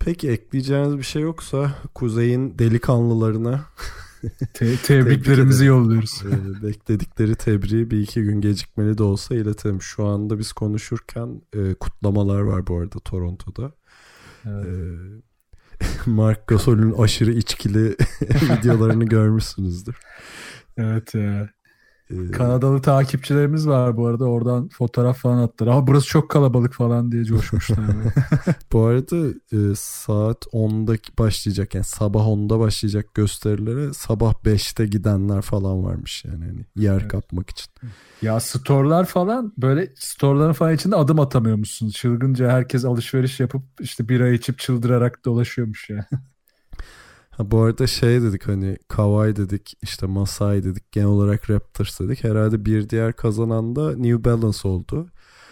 [0.00, 3.60] Peki ekleyeceğiniz bir şey yoksa Kuzey'in delikanlılarına
[4.54, 6.22] Te- tebriklerimizi yolluyoruz.
[6.26, 9.82] e, bekledikleri tebriği bir iki gün gecikmeli de olsa iletelim.
[9.82, 13.72] Şu anda biz konuşurken e, kutlamalar var bu arada Toronto'da.
[14.46, 14.66] Evet.
[14.66, 14.70] E,
[16.10, 17.88] Mark Gasol'ün aşırı içkili
[18.52, 19.96] videolarını görmüşsünüzdür.
[20.76, 21.50] Evet ya.
[22.10, 24.24] E, Kanadalı takipçilerimiz var bu arada.
[24.24, 25.72] Oradan fotoğraf falan attılar.
[25.72, 27.78] Ama burası çok kalabalık falan diye coşmuşlar.
[28.72, 29.16] Bu arada
[29.52, 36.44] e, saat 10'da başlayacak yani sabah 10'da başlayacak gösterilere sabah 5'te gidenler falan varmış yani
[36.44, 37.08] hani yer Evet.
[37.08, 37.66] kapmak için.
[38.22, 41.94] ya storelar falan böyle storeların falan içinde adım atamıyor musunuz?
[41.94, 46.06] Çılgınca herkes alışveriş yapıp işte bira içip çıldırarak dolaşıyormuş ya.
[47.40, 52.24] Ha bu arada şey dedik hani Kawhi dedik işte Masai dedik genel olarak Raptors dedik.
[52.24, 55.08] Herhalde bir diğer kazanan da New Balance oldu.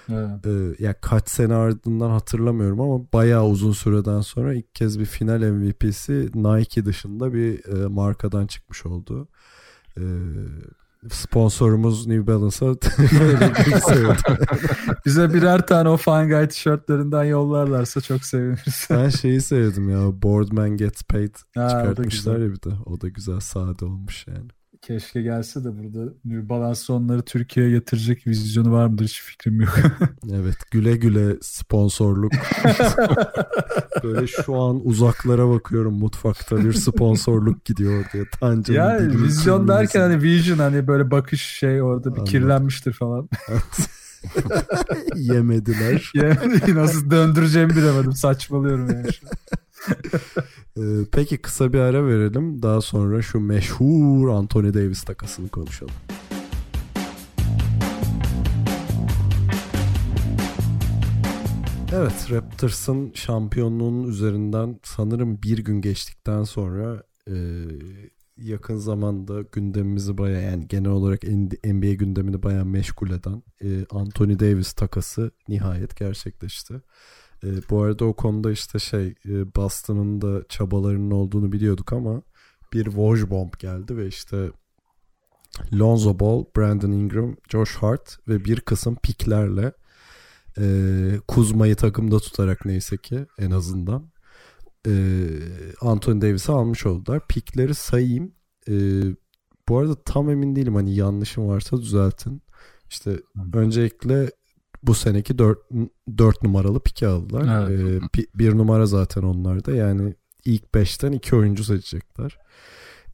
[0.09, 0.47] Evet.
[0.47, 5.51] Ee, ya kaç sene ardından hatırlamıyorum ama bayağı uzun süreden sonra ilk kez bir final
[5.51, 9.29] MVP'si Nike dışında bir e, markadan çıkmış oldu.
[9.97, 10.03] Ee,
[11.11, 12.69] sponsorumuz New Balance'a.
[15.07, 18.89] Bize birer tane o Fine Guy tişörtlerinden yollarlarsa çok seviniriz.
[18.91, 22.71] Ben şeyi sevdim ya Boardman Gets Paid Ha, çıkartmışlar ya bir de.
[22.87, 24.49] O da güzel sade olmuş yani.
[24.83, 29.79] Keşke gelse de burada New Balance onları Türkiye'ye getirecek vizyonu var mıdır hiç fikrim yok.
[30.33, 32.33] Evet güle güle sponsorluk.
[34.03, 38.25] Böyle şu an uzaklara bakıyorum mutfakta bir sponsorluk gidiyor diye.
[38.41, 42.25] Tancanın ya dilini vizyon derken hani vision hani böyle bakış şey orada bir Anladım.
[42.25, 43.29] kirlenmiştir falan.
[45.17, 46.11] Yemediler.
[46.15, 49.07] yani nasıl döndüreceğimi bilemedim saçmalıyorum yani.
[50.79, 50.81] Ee,
[51.13, 52.63] peki kısa bir ara verelim.
[52.63, 55.95] Daha sonra şu meşhur Anthony Davis takasını konuşalım.
[61.93, 67.35] Evet Raptors'ın şampiyonluğunun üzerinden sanırım bir gün geçtikten sonra e,
[68.37, 71.23] yakın zamanda gündemimizi baya yani genel olarak
[71.65, 76.83] NBA gündemini baya meşgul eden e, Anthony Davis takası nihayet gerçekleşti.
[77.45, 82.23] E, bu arada o konuda işte şey e, Boston'ın da çabalarının olduğunu biliyorduk ama
[82.73, 84.51] bir Woj bomb geldi ve işte
[85.73, 89.73] Lonzo Ball, Brandon Ingram, Josh Hart ve bir kısım piklerle
[90.59, 90.65] e,
[91.29, 94.11] Kuzma'yı takımda tutarak neyse ki en azından
[94.87, 95.25] e,
[95.81, 97.27] Anthony Davis'i almış oldular.
[97.29, 98.33] Pikleri sayayım.
[98.69, 98.75] E,
[99.69, 102.43] bu arada tam emin değilim hani yanlışım varsa düzeltin.
[102.91, 103.21] İşte
[103.55, 104.31] öncelikle
[104.83, 105.59] bu seneki 4,
[106.19, 107.69] 4 numaralı piki aldılar.
[107.69, 107.81] Evet.
[108.03, 109.75] E, pi- bir numara zaten onlarda.
[109.75, 110.15] Yani
[110.45, 112.39] ilk 5'ten 2 oyuncu seçecekler.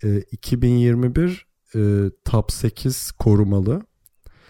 [0.04, 3.82] E, 2021 e, top 8 korumalı.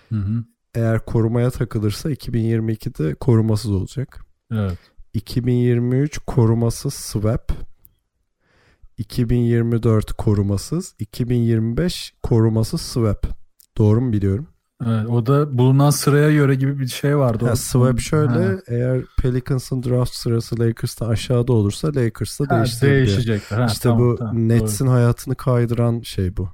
[0.09, 0.45] Hı hı.
[0.75, 4.25] Eğer korumaya takılırsa 2022'de korumasız olacak.
[4.53, 4.79] Evet.
[5.15, 7.53] 2023 korumasız swap.
[8.99, 10.95] 2024 korumasız.
[10.99, 13.27] 2025 korumasız swap.
[13.79, 14.49] Doğru mu biliyorum?
[14.89, 17.49] Evet, o da bulunan sıraya göre gibi bir şey vardı.
[17.53, 18.53] O- swap şöyle Ha.
[18.69, 23.57] eğer Pelicans'ın draft sırası Lakers'ta aşağıda olursa Lakers'ta Ha, değişecektir.
[23.57, 26.43] Ha, İşte tamam, bu tamam, Nets'in hayatını kaydıran şey bu.
[26.43, 26.51] doğru.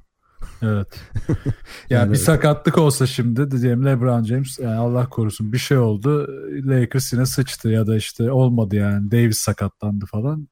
[0.63, 1.01] Evet.
[1.29, 1.55] yani,
[1.91, 6.29] Yani- bir sakatlık olsa şimdi diyeyim LeBron James yani Allah korusun bir şey oldu.
[6.65, 9.11] Lakers yine sıçtı ya da işte olmadı yani.
[9.11, 10.49] Davis sakatlandı falan.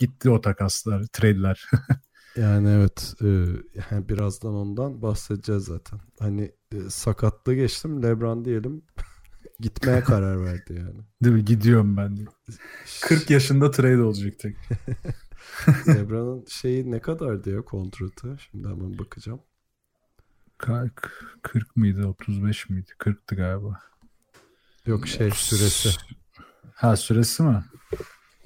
[0.00, 1.64] Gitti o takaslar, trade'ler.
[2.40, 3.26] Yani evet e,
[3.90, 6.00] yani birazdan ondan bahsedeceğiz zaten.
[6.18, 8.82] Hani e, sakatlığı geçtim LeBron diyelim
[9.60, 11.00] gitmeye karar verdi yani.
[11.22, 11.44] Değil mi?
[11.44, 12.26] Gidiyorum ben diye.
[13.02, 14.56] 40 yaşında trade olacak tek.
[15.88, 18.36] LeBron'un şeyi ne kadardı ya kontratı?
[18.50, 19.40] Şimdi hemen bakacağım.
[20.58, 22.90] 40, 40 mıydı 35 miydi?
[22.98, 23.80] 40'tı galiba.
[24.86, 25.90] Yok şey süresi.
[26.74, 27.64] Ha süresi mi?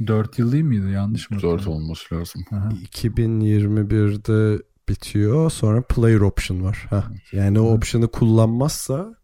[0.06, 0.90] 4 yıl değil miydi?
[0.90, 1.42] Yanlış mı?
[1.42, 2.44] 4 olması lazım.
[2.52, 2.68] Aha.
[2.68, 5.50] 2021'de bitiyor.
[5.50, 6.86] Sonra player option var.
[6.90, 9.14] Ha, yani o option'ı kullanmazsa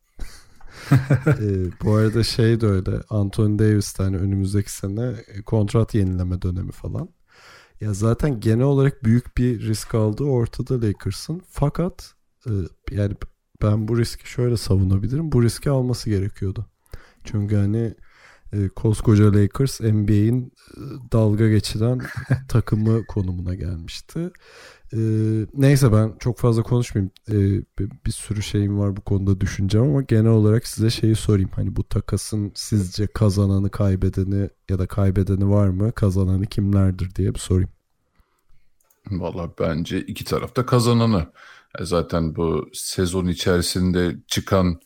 [1.27, 2.91] e, bu arada şey de öyle.
[3.11, 7.09] Anthony Davis hani önümüzdeki sene e, kontrat yenileme dönemi falan.
[7.81, 11.43] Ya zaten genel olarak büyük bir risk aldığı ortada Lakers'ın.
[11.49, 12.15] Fakat
[12.47, 12.51] e,
[12.91, 13.15] yani
[13.63, 15.33] ben bu riski şöyle savunabilirim.
[15.33, 16.67] Bu riski alması gerekiyordu.
[17.25, 17.95] Çünkü hani
[18.53, 20.81] e, koskoca Lakers NBA'in e,
[21.13, 22.01] dalga geçiren
[22.49, 24.31] takımı konumuna gelmişti.
[24.93, 24.99] E,
[25.55, 27.13] neyse ben çok fazla konuşmayayım.
[27.29, 27.35] E,
[27.79, 31.51] bir, bir sürü şeyim var bu konuda düşüneceğim ama genel olarak size şeyi sorayım.
[31.55, 35.93] Hani bu takasın sizce kazananı kaybedeni ya da kaybedeni var mı?
[35.93, 37.71] Kazananı kimlerdir diye bir sorayım.
[39.11, 41.27] Valla bence iki tarafta kazananı.
[41.81, 44.81] E, Zaten bu sezon içerisinde çıkan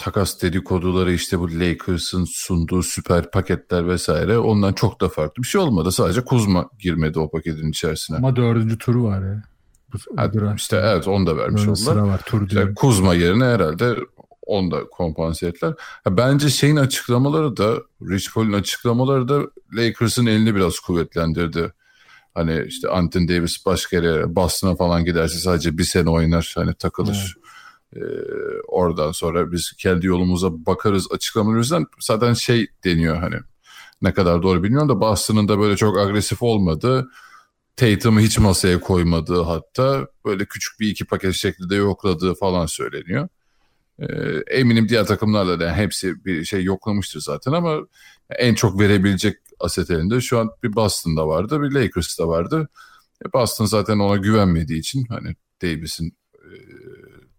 [0.00, 5.60] takas dedikoduları işte bu Lakers'ın sunduğu süper paketler vesaire ondan çok da farklı bir şey
[5.60, 5.92] olmadı.
[5.92, 8.16] Sadece Kuzma girmedi o paketin içerisine.
[8.16, 9.42] Ama dördüncü turu var ya.
[10.16, 11.92] Ha, işte evet onu da vermiş Böyle oldular.
[11.92, 12.20] sıra var.
[12.26, 12.74] Tur İşte.
[12.76, 13.96] Kuzma yerine herhalde
[14.42, 15.74] onu da kompanse ettiler.
[16.04, 21.72] Ha, Bence şeyin açıklamaları da Rich Paul'un açıklamaları da Lakers'ın elini biraz kuvvetlendirdi.
[22.34, 27.36] Hani işte Anthony Davis başka yere Boston'a falan giderse sadece bir sene oynar hani takılır.
[27.96, 28.00] Ee,
[28.68, 33.36] oradan sonra biz kendi yolumuza bakarız açıklamaları yüzden zaten şey deniyor hani
[34.02, 37.10] ne kadar doğru bilmiyorum da Boston'ın da böyle çok agresif olmadı.
[37.76, 43.28] Tatum'u hiç masaya koymadığı hatta böyle küçük bir iki paket şeklinde yokladığı falan söyleniyor.
[43.98, 44.06] Ee,
[44.50, 47.76] eminim diğer takımlarla da yani hepsi bir şey yoklamıştır zaten ama
[48.38, 52.68] en çok verebilecek aset elinde şu an bir Boston'da vardı bir Lakers'da vardı.
[53.26, 56.12] E, Boston zaten ona güvenmediği için hani Davis'in e,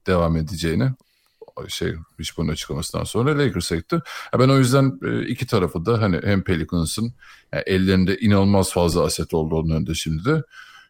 [0.08, 0.92] devam edeceğini
[1.68, 4.00] şey Rich açıklamasından sonra Lakers'a gitti.
[4.32, 7.14] Ha, ben o yüzden e, iki tarafı da hani hem Pelicans'ın
[7.54, 10.44] yani ellerinde inanılmaz fazla aset oldu önünde şimdi de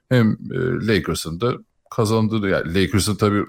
[0.10, 1.54] hem e, Lakers'ın da
[1.92, 3.44] kazandığı yani Lakers'ın tabii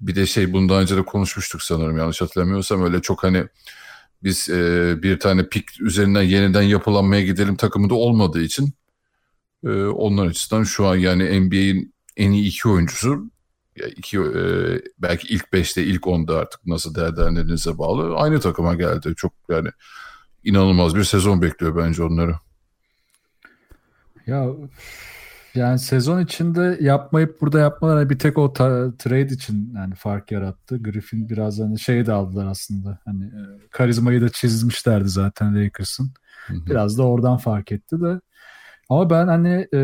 [0.00, 3.46] bir de şey bundan önce de konuşmuştuk sanırım yanlış hatırlamıyorsam öyle çok hani
[4.22, 8.72] biz e, bir tane pik üzerinden yeniden yapılanmaya gidelim takımında olmadığı için
[9.64, 13.30] e, onlar açısından şu an yani NBA'in en iyi iki oyuncusu
[13.96, 14.42] iki e,
[14.98, 19.14] belki ilk beşte ilk onda artık nasıl değerlendirdiğinize bağlı aynı takıma geldi.
[19.16, 19.68] Çok yani
[20.44, 22.34] inanılmaz bir sezon bekliyor bence onları.
[24.26, 24.46] Ya
[25.54, 30.30] yani sezon içinde yapmayıp burada yapmalar hani bir tek o ta- trade için yani fark
[30.32, 30.82] yarattı.
[30.82, 32.98] Griffin biraz hani şey de aldılar aslında.
[33.04, 36.12] Hani e, karizmayı da çizmişlerdi zaten Lakers'ın.
[36.48, 38.20] Biraz da oradan fark etti de.
[38.88, 39.78] Ama ben hani e,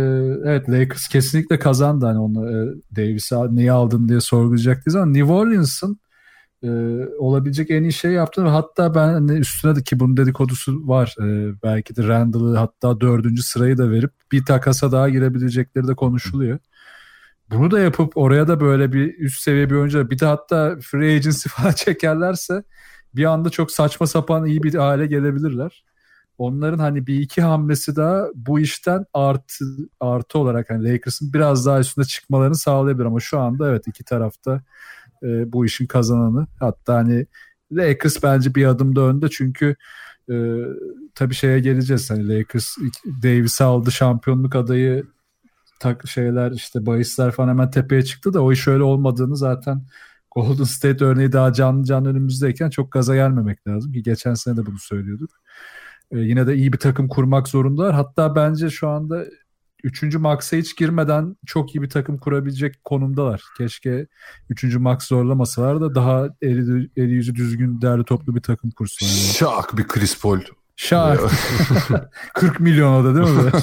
[0.44, 6.00] evet Lakers kesinlikle kazandı hani onu e, Davis'i niye aldın diye sorgulayacaktınız ama New Orleans'ın
[6.62, 6.68] e,
[7.18, 11.54] olabilecek en iyi şey yaptı hatta ben hani üstüne de ki bunun dedikodusu var e,
[11.62, 16.58] belki de Randall'ı hatta dördüncü sırayı da verip bir takasa daha girebilecekleri de konuşuluyor.
[17.50, 21.16] Bunu da yapıp oraya da böyle bir üst seviye bir oyuncu bir de hatta free
[21.16, 22.62] agency falan çekerlerse
[23.14, 25.84] bir anda çok saçma sapan iyi bir hale gelebilirler.
[26.38, 29.64] Onların hani bir iki hamlesi daha bu işten artı
[30.01, 34.62] artı olarak hani Lakers'ın biraz daha üstünde çıkmalarını sağlayabilir ama şu anda evet iki tarafta
[35.22, 36.46] e, bu işin kazananı.
[36.61, 37.27] Hatta hani
[37.72, 39.77] Lakers bence bir adım da önde çünkü
[40.31, 40.35] e,
[41.14, 42.11] tabii şeye geleceğiz.
[42.11, 42.77] Hani Lakers
[43.22, 45.05] Davis aldı şampiyonluk adayı
[45.81, 49.82] tak şeyler işte bahisler falan hemen tepeye çıktı da o iş öyle olmadığını zaten
[50.30, 54.66] Golden State örneği daha canlı canlı önümüzdeyken çok gaza gelmemek lazım ki geçen sene de
[54.66, 55.30] bunu söylüyorduk.
[56.12, 57.94] E, yine de iyi bir takım kurmak zorundalar.
[57.94, 59.24] Hatta bence şu anda
[59.84, 63.42] Üçüncü Max'a hiç girmeden çok iyi bir takım kurabilecek konumdalar.
[63.59, 64.06] Keşke
[64.50, 69.11] üçüncü Max zorlamasalar da daha eli, eli yüzü düzgün değerli toplu bir takım kursunlar.
[69.11, 69.20] Yani.
[69.20, 70.40] Şak bir Chris Paul.
[70.76, 71.20] Şak.
[72.34, 73.50] 40 milyon o da değil mi?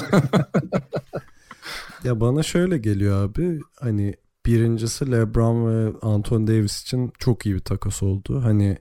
[2.04, 4.14] Ya bana şöyle geliyor abi hani
[4.46, 8.40] birincisi LeBron ve Anthony Davis için çok iyi bir takas oldu.
[8.44, 8.78] Hani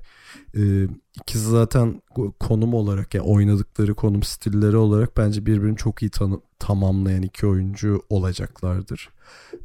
[0.57, 2.01] e, ikisi zaten
[2.39, 8.01] konum olarak yani oynadıkları konum stilleri olarak bence birbirini çok iyi tanı- tamamlayan iki oyuncu
[8.09, 9.09] olacaklardır.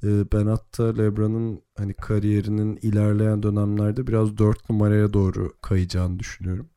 [0.04, 6.68] E, ben hatta LeBron'un hani kariyerinin ilerleyen dönemlerde biraz dört numaraya doğru kayacağını düşünüyorum.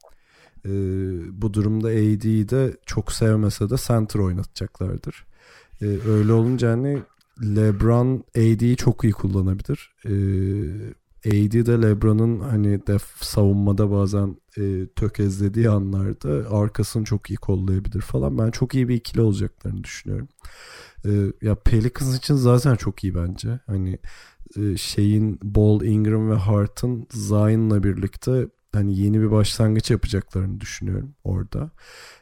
[0.66, 0.72] E,
[1.42, 5.26] bu durumda AD'yi de çok sevmese de center oynatacaklardır.
[6.08, 7.00] Öyle olunca hani
[7.42, 9.92] LeBron AD'yi çok iyi kullanabilir.
[10.06, 10.14] E,
[11.26, 18.38] AD de LeBron'un hani def savunmada bazen e, tökezlediği anlarda arkasını çok iyi kollayabilir falan.
[18.38, 20.28] Ben çok iyi bir ikili olacaklarını düşünüyorum.
[21.06, 21.12] E,
[21.42, 23.60] ya Pelicans için zaten çok iyi bence.
[23.68, 24.00] Hani
[24.58, 31.72] e, şeyin Ball, Ingram ve Hart'ın Zion'la birlikte hani yeni bir başlangıç yapacaklarını düşünüyorum orada.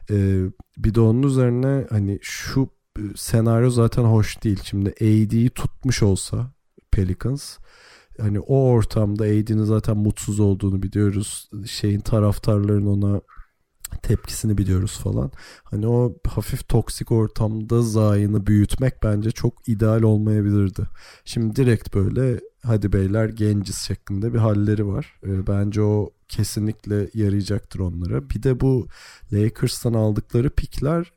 [0.10, 0.43] E,
[0.78, 4.60] bir de onun üzerine hani şu e, senaryo zaten hoş değil.
[4.64, 6.54] Şimdi AD'yi tutmuş olsa
[6.91, 7.58] Pelicans
[8.20, 11.49] hani o ortamda AD'nin zaten mutsuz olduğunu biliyoruz.
[11.66, 13.22] Şeyin taraftarların ona
[14.01, 15.32] tepkisini biliyoruz falan.
[15.64, 20.82] Hani o hafif toksik ortamda zayını büyütmek bence çok ideal olmayabilirdi.
[21.26, 25.20] Şimdi direkt böyle hadi beyler genciz şeklinde bir halleri var.
[25.24, 28.30] E, bence o kesinlikle yarayacaktır onlara.
[28.30, 28.88] Bir de bu
[29.34, 31.14] Lakers'tan aldıkları pikler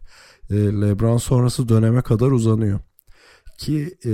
[0.50, 2.80] e, LeBron sonrası döneme kadar uzanıyor.
[3.58, 4.12] Ki e,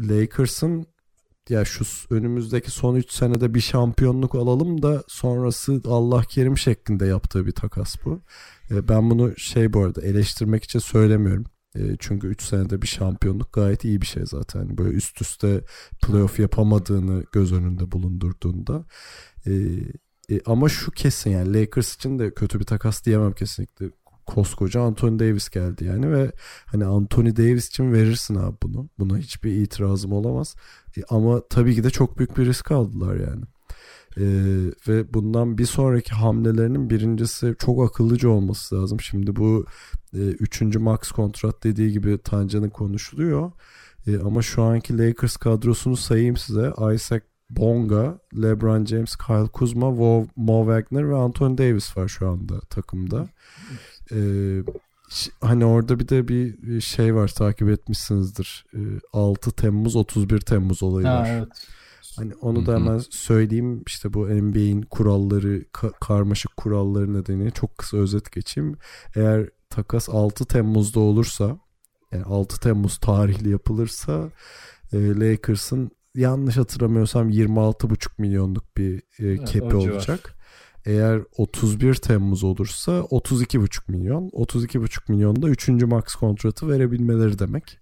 [0.00, 0.86] Lakers'ın
[1.48, 7.46] ya şu önümüzdeki son 3 senede bir şampiyonluk alalım da sonrası Allah kerim şeklinde yaptığı
[7.46, 8.20] bir takas bu.
[8.70, 11.44] E, ben bunu şey bu arada eleştirmek için söylemiyorum.
[11.74, 14.60] E, çünkü 3 senede bir şampiyonluk gayet iyi bir şey zaten.
[14.60, 15.64] Hani böyle üst üste
[16.02, 18.84] playoff yapamadığını göz önünde bulundurduğunda.
[19.46, 19.52] E,
[20.46, 23.86] ama şu kesin yani Lakers için de kötü bir takas diyemem kesinlikle
[24.30, 26.32] koskoca Anthony Davis geldi yani ve
[26.66, 28.88] hani Anthony Davis için verirsin abi bunu.
[28.98, 30.56] Buna hiçbir itirazım olamaz.
[30.96, 33.44] E, ama tabii ki de çok büyük bir risk aldılar yani.
[34.16, 34.24] E,
[34.88, 39.00] ve bundan bir sonraki hamlelerinin birincisi çok akıllıca olması lazım.
[39.00, 39.66] Şimdi bu
[40.14, 43.52] e, üçüncü max kontrat dediği gibi Tancan'ın konuşuluyor.
[44.06, 46.72] E, ama şu anki Lakers kadrosunu sayayım size.
[46.94, 49.90] Isaac Bonga, LeBron James, Kyle Kuzma,
[50.36, 53.28] Mo Wagner ve Anthony Davis var şu anda takımda.
[54.12, 54.62] Ee,
[55.40, 58.64] hani orada bir de bir şey var takip etmişsinizdir.
[58.74, 58.78] Ee,
[59.12, 61.28] 6 Temmuz 31 Temmuz olayı ha, var.
[61.30, 61.48] Evet.
[62.16, 67.96] Hani onu da hemen söyleyeyim işte bu NBA'in kuralları ka- karmaşık kuralları nedeniyle çok kısa
[67.96, 68.76] özet geçeyim.
[69.14, 71.58] Eğer takas 6 Temmuz'da olursa
[72.12, 74.30] yani 6 Temmuz tarihli yapılırsa
[74.92, 80.36] e, Lakers'ın yanlış hatırlamıyorsam 26,5 milyonluk bir e, kepi evet, olacak.
[80.86, 84.28] Eğer 31 Temmuz olursa 32,5 milyon.
[84.28, 85.68] 32,5 milyon da 3.
[85.68, 87.78] max kontratı verebilmeleri demek.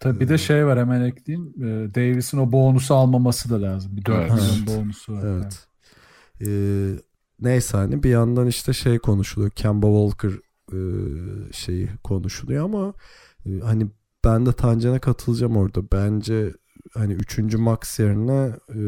[0.00, 1.54] Tabii bir de ee, şey var hemen ekleyeyim.
[1.58, 3.96] Ee, Davis'in o bonusu almaması da lazım.
[3.96, 4.30] Bir 4 evet.
[4.30, 5.24] milyon bonusu var.
[5.26, 5.66] Evet.
[6.40, 6.50] Yani.
[6.50, 6.98] Ee,
[7.40, 9.50] neyse hani bir yandan işte şey konuşuluyor.
[9.50, 10.40] Kemba Walker
[10.72, 10.80] e,
[11.52, 12.94] şeyi konuşuluyor ama
[13.46, 13.86] e, hani
[14.24, 15.90] ben de Tancan'a katılacağım orada.
[15.92, 16.52] Bence
[16.96, 18.80] hani üçüncü max yerine e,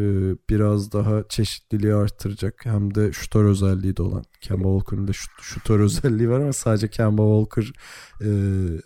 [0.51, 5.81] biraz daha çeşitliliği arttıracak hem de şutör özelliği de olan Kemba Walker'ın da şut, şutör
[5.81, 7.73] özelliği var ama sadece Kemba Walker
[8.21, 8.31] e,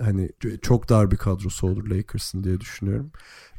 [0.04, 0.30] hani
[0.62, 3.10] çok dar bir kadrosu olur Lakers'ın diye düşünüyorum.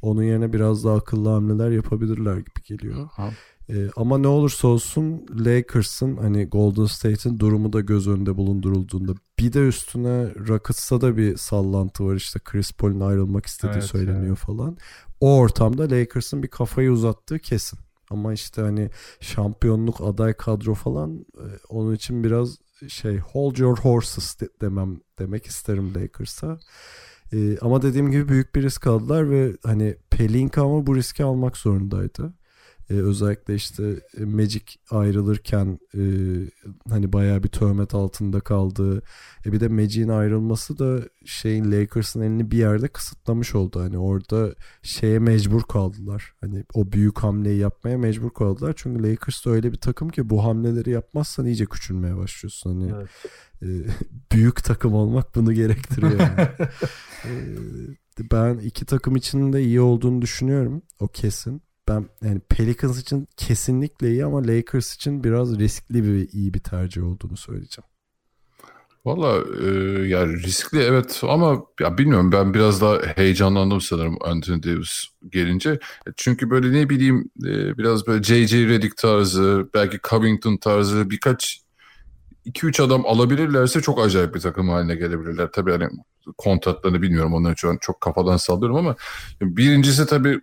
[0.02, 3.10] Onun yerine biraz daha akıllı hamleler yapabilirler gibi geliyor.
[3.12, 3.30] Aha.
[3.70, 9.54] E, ama ne olursa olsun Lakers'ın hani Golden State'in durumu da göz önünde bulundurulduğunda bir
[9.54, 14.38] de üstüne Rockets'ta da bir sallantı var işte Chris Paul'un ayrılmak istediği evet, söyleniyor evet.
[14.38, 14.78] falan
[15.20, 17.80] o ortamda Lakers'ın bir kafayı uzattığı kesin.
[18.10, 18.90] Ama işte hani
[19.20, 22.58] şampiyonluk aday kadro falan e, onun için biraz
[22.88, 26.60] şey hold your horses demem demek isterim Lakers'a.
[27.34, 31.58] Ee, ama dediğim gibi büyük bir risk aldılar ve hani Pelinka ama bu riski almak
[31.58, 32.34] zorundaydı.
[32.90, 36.02] E, özellikle işte e, Magic ayrılırken e,
[36.90, 39.02] hani bayağı bir töhmet altında kaldı.
[39.46, 43.80] E, bir de Magic'in ayrılması da şeyin Lakers'ın elini bir yerde kısıtlamış oldu.
[43.80, 46.34] Hani orada şeye mecbur kaldılar.
[46.42, 48.74] Hani o büyük hamleyi yapmaya mecbur kaldılar.
[48.78, 52.82] Çünkü Lakers da öyle bir takım ki bu hamleleri yapmazsan iyice küçülmeye başlıyorsun.
[52.82, 53.10] Hani evet.
[53.62, 53.68] e,
[54.32, 56.20] büyük takım olmak bunu gerektiriyor.
[56.20, 56.50] Yani.
[57.26, 60.82] e, ben iki takım için de iyi olduğunu düşünüyorum.
[61.00, 66.54] O kesin ben yani Pelicans için kesinlikle iyi ama Lakers için biraz riskli bir iyi
[66.54, 67.88] bir tercih olduğunu söyleyeceğim.
[69.06, 69.68] Valla e,
[70.08, 75.70] yani riskli evet ama ya bilmiyorum ben biraz daha heyecanlandım sanırım Anthony Davis gelince.
[76.08, 78.68] E, çünkü böyle ne bileyim e, biraz böyle J.J.
[78.68, 81.64] Redick tarzı belki Covington tarzı birkaç
[82.46, 85.50] 2-3 adam alabilirlerse çok acayip bir takım haline gelebilirler.
[85.52, 85.88] Tabii hani
[86.38, 88.96] kontratlarını bilmiyorum onları şu çok kafadan sallıyorum ama
[89.42, 90.42] birincisi tabii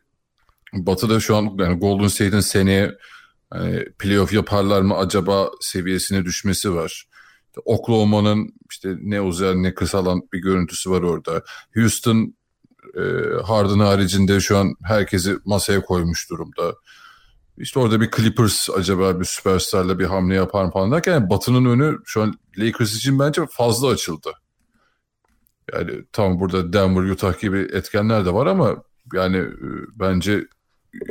[0.72, 2.96] Batı'da şu an yani Golden State'in seneye
[3.54, 7.06] yani playoff yaparlar mı acaba seviyesine düşmesi var.
[7.64, 11.42] Oklahoma'nın işte ne uzayan ne kısalan bir görüntüsü var orada.
[11.74, 12.34] Houston
[12.96, 13.02] e,
[13.42, 16.74] Harden haricinde şu an herkesi masaya koymuş durumda.
[17.58, 21.64] İşte orada bir Clippers acaba bir süperstarla bir hamle yapar mı falan derken yani Batı'nın
[21.64, 24.30] önü şu an Lakers için bence fazla açıldı.
[25.72, 28.76] Yani tam burada Denver, Utah gibi etkenler de var ama
[29.14, 29.48] yani e,
[29.94, 30.46] bence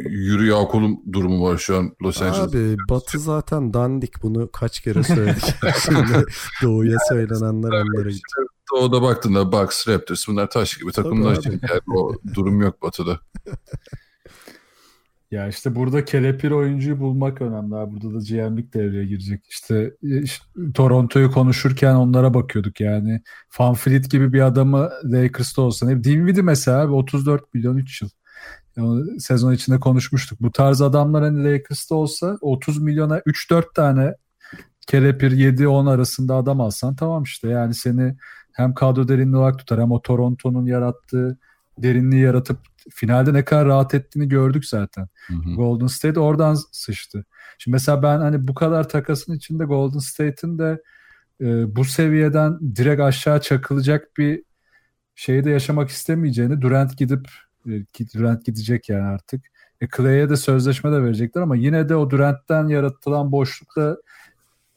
[0.09, 2.39] yürü ya kolum durumu var şu an Los Angeles.
[2.39, 5.43] Abi Batı zaten dandik bunu kaç kere söyledik.
[5.85, 6.25] Şimdi
[6.63, 8.41] Doğu'ya söylenenler onlara gitti.
[8.73, 11.39] Doğu'da baktığında Bucks, Raptors bunlar taş gibi takımlar.
[11.43, 11.59] Yani
[11.95, 13.19] o durum yok Batı'da.
[15.31, 17.75] Ya işte burada kelepir oyuncuyu bulmak önemli.
[17.75, 17.91] Abi.
[17.93, 19.45] Burada da GM'lik devreye girecek.
[19.49, 23.21] İşte, işte Toronto'yu konuşurken onlara bakıyorduk yani.
[23.59, 25.87] Van Fleet gibi bir adamı Lakers'ta olsa.
[26.03, 28.09] Dinwiddie mesela abi 34 milyon 3 yıl.
[28.79, 30.41] Yani sezon içinde konuşmuştuk.
[30.41, 34.15] Bu tarz adamlar hani Lakers'ta olsa 30 milyona 3-4 tane
[34.87, 37.49] kelepir 7-10 arasında adam alsan tamam işte.
[37.49, 38.15] Yani seni
[38.53, 41.37] hem kadro derinliği olarak tutar hem o Toronto'nun yarattığı
[41.77, 42.57] derinliği yaratıp
[42.91, 45.07] finalde ne kadar rahat ettiğini gördük zaten.
[45.27, 45.55] Hı hı.
[45.55, 47.25] Golden State oradan sıçtı.
[47.57, 50.81] Şimdi mesela ben hani bu kadar takasın içinde Golden State'in de
[51.41, 54.43] e, bu seviyeden direkt aşağı çakılacak bir
[55.15, 57.27] şeyde yaşamak istemeyeceğini Durant gidip
[58.15, 59.41] Durant gidecek yani artık.
[59.81, 63.97] E, Clay'e de sözleşme de verecekler ama yine de o Durant'ten yaratılan boşlukta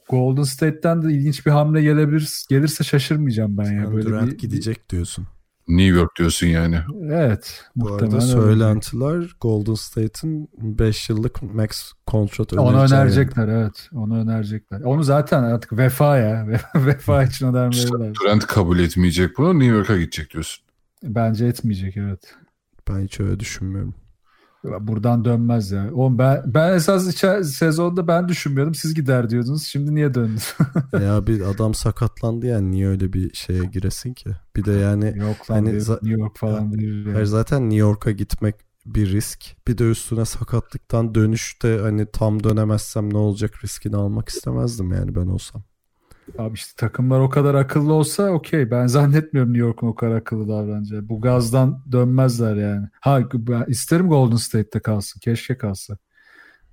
[0.09, 3.73] Golden State'ten de ilginç bir hamle gelebilir gelirse şaşırmayacağım ben ya.
[3.73, 5.27] Yani Böyle Durant bir- gidecek diyorsun.
[5.69, 6.79] New York diyorsun yani.
[7.05, 7.65] Evet.
[7.77, 8.43] Bu muhtemelen arada öyle.
[8.43, 13.89] söylentiler Golden State'in 5 yıllık max kontrat Onu önereceği önerecekler evet.
[13.93, 14.81] Onu önerecekler.
[14.81, 16.47] Onu zaten artık vefa ya.
[16.75, 20.65] vefa için önermeleri Durant kabul etmeyecek bunu New York'a gidecek diyorsun.
[21.03, 22.35] Bence etmeyecek evet.
[22.89, 23.95] Ben hiç öyle düşünmüyorum.
[24.65, 25.95] Buradan dönmez ya.
[25.95, 28.75] Oğlum ben ben esas içer, sezonda ben düşünmüyordum.
[28.75, 29.65] Siz gider diyordunuz.
[29.65, 30.55] Şimdi niye döndünüz?
[30.93, 34.31] ya bir adam sakatlandı yani niye öyle bir şeye giresin ki?
[34.57, 37.15] Bir de yani Yok lan Hani New York falan bilir ya.
[37.15, 38.55] Hayır, zaten New York'a gitmek
[38.87, 39.57] bir risk.
[39.69, 45.27] Bir de üstüne sakatlıktan dönüşte hani tam dönemezsem ne olacak riskini almak istemezdim yani ben
[45.27, 45.63] olsam.
[46.39, 48.71] Abi işte takımlar o kadar akıllı olsa okey.
[48.71, 51.09] Ben zannetmiyorum New York'un o kadar akıllı davranacağı.
[51.09, 52.89] Bu gazdan dönmezler yani.
[53.01, 55.21] Ha ben isterim Golden State'te kalsın.
[55.21, 55.99] Keşke kalsa.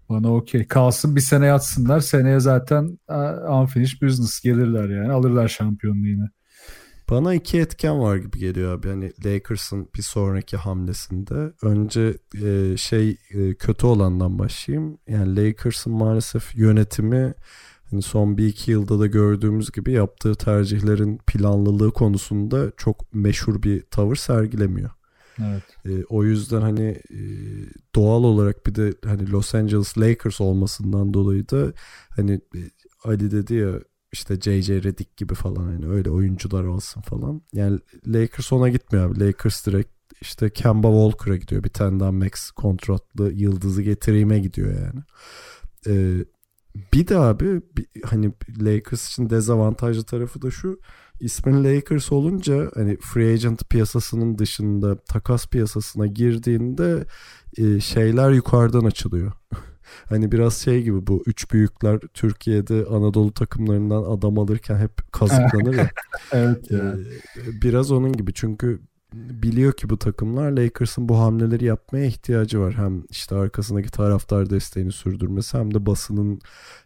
[0.09, 0.67] Bana okey.
[0.67, 1.99] Kalsın bir sene yatsınlar.
[1.99, 5.11] Seneye zaten uh, unfinished business gelirler yani.
[5.11, 6.29] Alırlar şampiyonluğu yine.
[7.09, 8.89] Bana iki etken var gibi geliyor abi.
[8.89, 11.53] Hani Lakers'ın bir sonraki hamlesinde.
[11.61, 14.97] Önce e, şey e, kötü olandan başlayayım.
[15.07, 17.33] Yani Lakers'ın maalesef yönetimi
[17.91, 23.81] hani son bir iki yılda da gördüğümüz gibi yaptığı tercihlerin planlılığı konusunda çok meşhur bir
[23.81, 24.89] tavır sergilemiyor.
[25.39, 25.63] Evet.
[25.85, 27.21] E, o yüzden hani e,
[27.95, 31.73] doğal olarak bir de hani Los Angeles Lakers olmasından dolayı da
[32.09, 32.59] hani e,
[33.03, 33.71] Ali dedi ya
[34.11, 37.41] işte JJ Redick gibi falan hani öyle oyuncular olsun falan.
[37.53, 39.19] Yani Lakers ona gitmiyor abi.
[39.19, 39.89] Lakers direkt
[40.21, 41.63] işte Kemba Walker'a gidiyor.
[41.63, 45.03] Bir tane daha max kontratlı yıldızı getireyime gidiyor yani.
[45.87, 46.25] Ee,
[46.93, 50.79] bir de abi bir- hani Lakers için dezavantajlı tarafı da şu.
[51.19, 57.05] İsmin Lakers olunca hani free agent piyasasının dışında takas piyasasına girdiğinde
[57.57, 59.31] e, şeyler yukarıdan açılıyor.
[60.09, 65.89] hani biraz şey gibi bu üç büyükler Türkiye'de Anadolu takımlarından adam alırken hep kazıklanır ya.
[66.31, 66.79] Evet ya.
[66.79, 68.81] Ee, biraz onun gibi çünkü
[69.13, 72.73] biliyor ki bu takımlar Lakers'ın bu hamleleri yapmaya ihtiyacı var.
[72.73, 76.41] Hem işte arkasındaki taraftar desteğini sürdürmesi hem de basının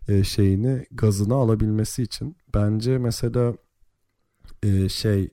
[0.07, 2.37] e, şeyini gazını alabilmesi için.
[2.55, 3.53] Bence mesela
[4.63, 5.29] e, şey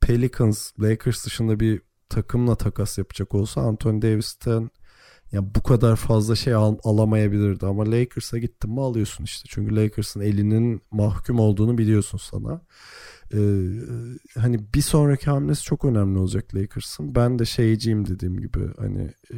[0.00, 4.70] Pelicans Lakers dışında bir takımla takas yapacak olsa Anthony Davis'ten
[5.32, 9.48] ya bu kadar fazla şey al- alamayabilirdi ama Lakers'a gittin mi alıyorsun işte.
[9.50, 12.60] Çünkü Lakers'ın elinin mahkum olduğunu biliyorsun sana.
[13.34, 13.38] Ee,
[14.40, 17.14] hani bir sonraki hamlesi çok önemli olacak Lakers'ın.
[17.14, 19.36] Ben de şeyciyim dediğim gibi hani e,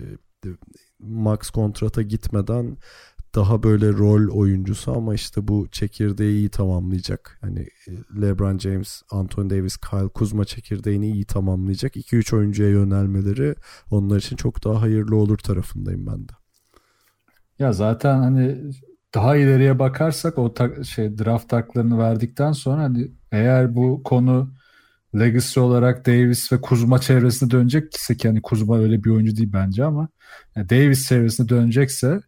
[0.98, 2.76] max kontrata gitmeden
[3.34, 7.38] daha böyle rol oyuncusu ama işte bu çekirdeği iyi tamamlayacak.
[7.40, 11.96] Hani e, LeBron James, Anthony Davis, Kyle Kuzma çekirdeğini iyi tamamlayacak.
[11.96, 13.54] 2-3 oyuncuya yönelmeleri
[13.90, 16.32] onlar için çok daha hayırlı olur tarafındayım ben de.
[17.58, 18.72] Ya zaten hani
[19.14, 24.50] daha ileriye bakarsak o ta- şey draft haklarını verdikten sonra hani eğer bu konu
[25.18, 29.52] legacy olarak Davis ve Kuzma çevresine dönecek ise ki hani Kuzma öyle bir oyuncu değil
[29.52, 30.08] bence ama
[30.56, 32.20] yani Davis çevresine dönecekse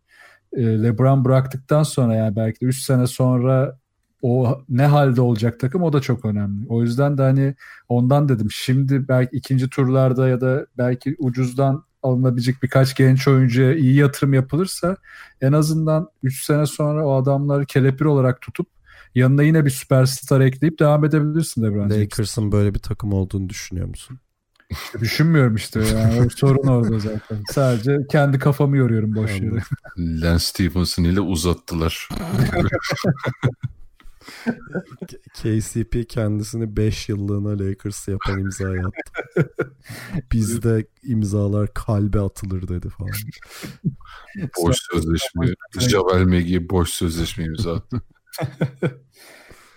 [0.53, 3.79] e, LeBron bıraktıktan sonra yani belki de 3 sene sonra
[4.23, 6.67] o ne halde olacak takım o da çok önemli.
[6.69, 7.55] O yüzden de hani
[7.89, 13.95] ondan dedim şimdi belki ikinci turlarda ya da belki ucuzdan alınabilecek birkaç genç oyuncuya iyi
[13.95, 14.97] yatırım yapılırsa
[15.41, 18.67] en azından 3 sene sonra o adamları kelepir olarak tutup
[19.15, 21.99] yanına yine bir süperstar ekleyip devam edebilirsin LeBron James.
[21.99, 24.19] Lakers'ın böyle bir takım olduğunu düşünüyor musun?
[25.01, 26.31] Düşünmüyorum işte yani.
[26.31, 27.43] Sorun orada zaten.
[27.51, 29.63] Sadece kendi kafamı yoruyorum boş yere.
[29.99, 32.09] Lance Stephenson ile uzattılar.
[35.35, 39.53] KCP kendisini 5 yıllığına Lakers yapan imzayı attı.
[40.33, 43.13] Bizde imzalar kalbe atılır dedi falan.
[44.59, 45.47] Boş sözleşme.
[45.79, 48.03] Javel McGee boş sözleşme imza attı.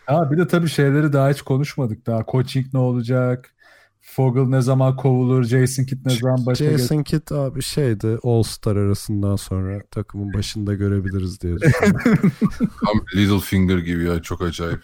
[0.05, 2.05] Ha bir de tabii şeyleri daha hiç konuşmadık.
[2.05, 3.55] Daha coaching ne olacak?
[4.01, 5.43] Fogel ne zaman kovulur?
[5.43, 6.65] Jason Kidd ne zaman başa?
[6.65, 12.31] Jason Kidd abi şeydi All Star arasından sonra takımın başında görebiliriz diye düşünüyorum.
[12.59, 14.81] Tam Littlefinger gibi ya çok acayip.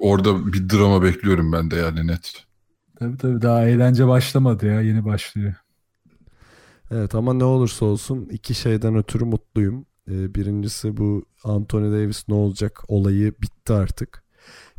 [0.00, 2.44] Orada bir drama bekliyorum ben de yani net.
[2.98, 4.80] Tabii tabii daha eğlence başlamadı ya.
[4.80, 5.54] Yeni başlıyor.
[6.90, 9.86] evet ama ne olursa olsun iki şeyden ötürü mutluyum.
[10.08, 14.22] Ee, birincisi bu Anthony Davis ne olacak olayı bitti artık.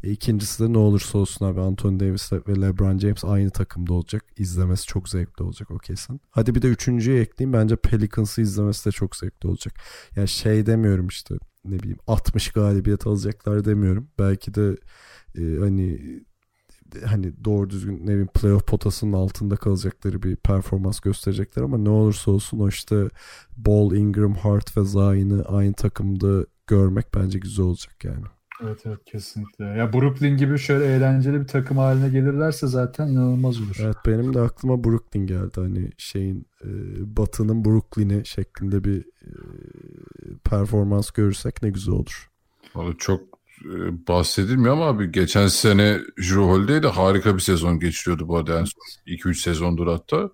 [0.03, 4.25] E, İkincisi de ne olursa olsun abi Anthony Davis ve LeBron James aynı takımda olacak.
[4.37, 6.21] İzlemesi çok zevkli olacak o kesin.
[6.29, 7.53] Hadi bir de üçüncüyü ekleyeyim.
[7.53, 9.73] Bence Pelicans'ı izlemesi de çok zevkli olacak.
[10.15, 14.09] Yani şey demiyorum işte ne bileyim 60 galibiyet alacaklar demiyorum.
[14.19, 14.77] Belki de
[15.37, 15.99] e, hani
[17.05, 22.31] hani doğru düzgün ne bileyim playoff potasının altında kalacakları bir performans gösterecekler ama ne olursa
[22.31, 23.09] olsun o işte
[23.57, 28.25] Ball, Ingram, Hart ve Zion'ı aynı takımda görmek bence güzel olacak yani.
[28.63, 29.65] Evet evet kesinlikle.
[29.65, 33.77] Ya Brooklyn gibi şöyle eğlenceli bir takım haline gelirlerse zaten inanılmaz olur.
[33.79, 35.51] Evet benim de aklıma Brooklyn geldi.
[35.55, 36.69] Hani şeyin e,
[37.17, 39.31] Batı'nın Brooklyn'i şeklinde bir e,
[40.43, 42.29] performans görürsek ne güzel olur.
[42.75, 43.21] Vallahi çok
[44.07, 48.53] bahsedilmiyor ama abi geçen sene Drew Holiday de harika bir sezon geçiriyordu bu arada.
[48.53, 48.67] Yani
[49.07, 50.29] 2-3 sezondur hatta.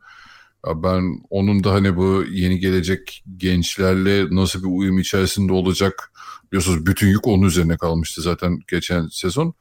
[0.67, 6.11] Ya ben onun da hani bu yeni gelecek gençlerle nasıl bir uyum içerisinde olacak
[6.51, 9.53] biliyorsunuz bütün yük onun üzerine kalmıştı zaten geçen sezon.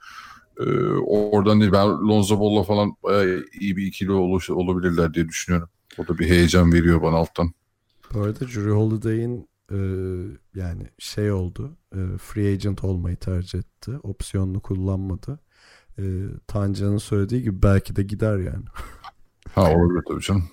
[0.61, 0.65] Ee,
[1.07, 5.69] oradan değil ben Lonzo Ball'la falan bayağı iyi bir ikili oluş, olabilirler diye düşünüyorum.
[5.99, 7.53] O da bir heyecan veriyor bana alttan.
[8.15, 9.79] Bu arada Drew Holiday'in e,
[10.55, 11.77] yani şey oldu.
[11.93, 13.91] e, free agent olmayı tercih etti.
[14.03, 15.41] Opsiyonunu kullanmadı.
[15.99, 16.03] E,
[16.47, 18.65] Tancan'ın söylediği gibi belki de gider yani.
[19.55, 20.45] Ha olabilir tabii canım.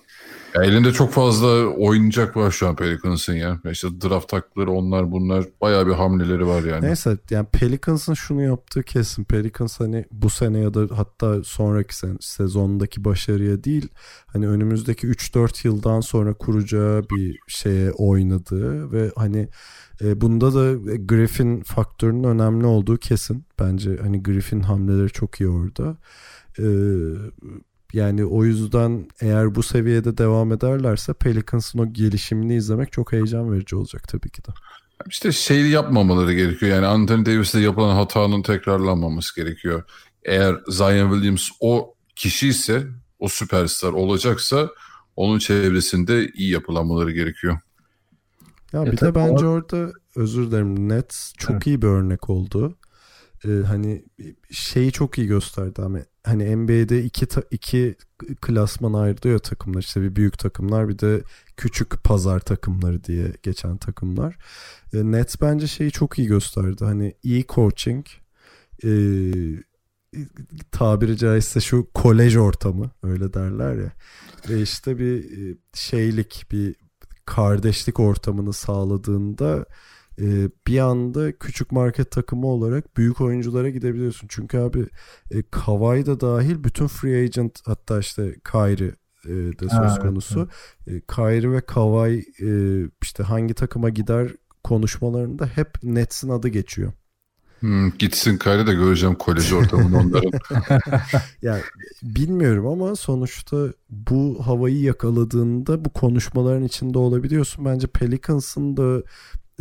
[0.54, 3.60] Ya elinde çok fazla oyuncak var şu an Pelicans'ın ya.
[3.70, 6.86] İşte draft takları onlar bunlar bayağı bir hamleleri var yani.
[6.86, 9.24] Neyse yani Pelicans'ın şunu yaptığı kesin.
[9.24, 13.88] Pelicans hani bu sene ya da hatta sonraki sen, sezondaki başarıya değil
[14.26, 19.48] hani önümüzdeki 3-4 yıldan sonra kuracağı bir şeye oynadığı ve hani
[20.00, 23.44] e, bunda da Griffin faktörünün önemli olduğu kesin.
[23.58, 25.96] Bence hani Griffin hamleleri çok iyi orada.
[26.58, 26.66] E,
[27.92, 33.76] yani o yüzden eğer bu seviyede devam ederlerse Pelicans'ın o gelişimini izlemek çok heyecan verici
[33.76, 34.50] olacak tabii ki de.
[35.08, 36.72] İşte şey yapmamaları gerekiyor.
[36.76, 39.82] Yani Anthony Davis'te yapılan hatanın tekrarlanmaması gerekiyor.
[40.24, 42.86] Eğer Zion Williams o kişi ise,
[43.18, 44.68] o süperstar olacaksa
[45.16, 47.58] onun çevresinde iyi yapılanmaları gerekiyor.
[48.72, 51.66] Ya E bir de bence o- orada özür dilerim Nets çok Evet.
[51.66, 52.76] iyi bir örnek oldu.
[53.44, 54.04] Ee, hani
[54.50, 57.96] şeyi çok iyi gösterdi ama hani NBA'de iki ta- iki
[58.40, 61.22] klasman ayrılıyor takımlar işte bir büyük takımlar bir de
[61.56, 64.36] küçük pazar takımları diye geçen takımlar.
[64.94, 66.84] Ee, Nets bence şeyi çok iyi gösterdi.
[66.84, 68.06] Hani iyi coaching
[68.84, 68.90] e,
[70.72, 73.92] tabiri caizse şu kolej ortamı öyle derler ya.
[74.48, 76.74] Ve işte bir e, şeylik bir
[77.24, 79.66] kardeşlik ortamını sağladığında
[80.20, 84.28] e, bir anda küçük market takımı olarak büyük oyunculara gidebiliyorsun.
[84.30, 84.86] Çünkü abi
[85.30, 88.94] e, Kawhi da dahil bütün free agent hatta işte Kyrie
[89.24, 90.48] e, de Ha, söz evet, konusu.
[90.86, 92.50] E, Kyrie ve Kawhi e,
[93.02, 94.30] işte hangi takıma gider
[94.64, 96.92] konuşmalarında hep Nets'in adı geçiyor.
[97.60, 100.30] Hmm, gitsin kayda da göreceğim kolej ortamını onların.
[101.42, 101.62] Yani
[102.02, 107.64] bilmiyorum ama sonuçta bu havayı yakaladığında bu konuşmaların içinde olabiliyorsun.
[107.64, 109.02] Bence Pelicans'ın da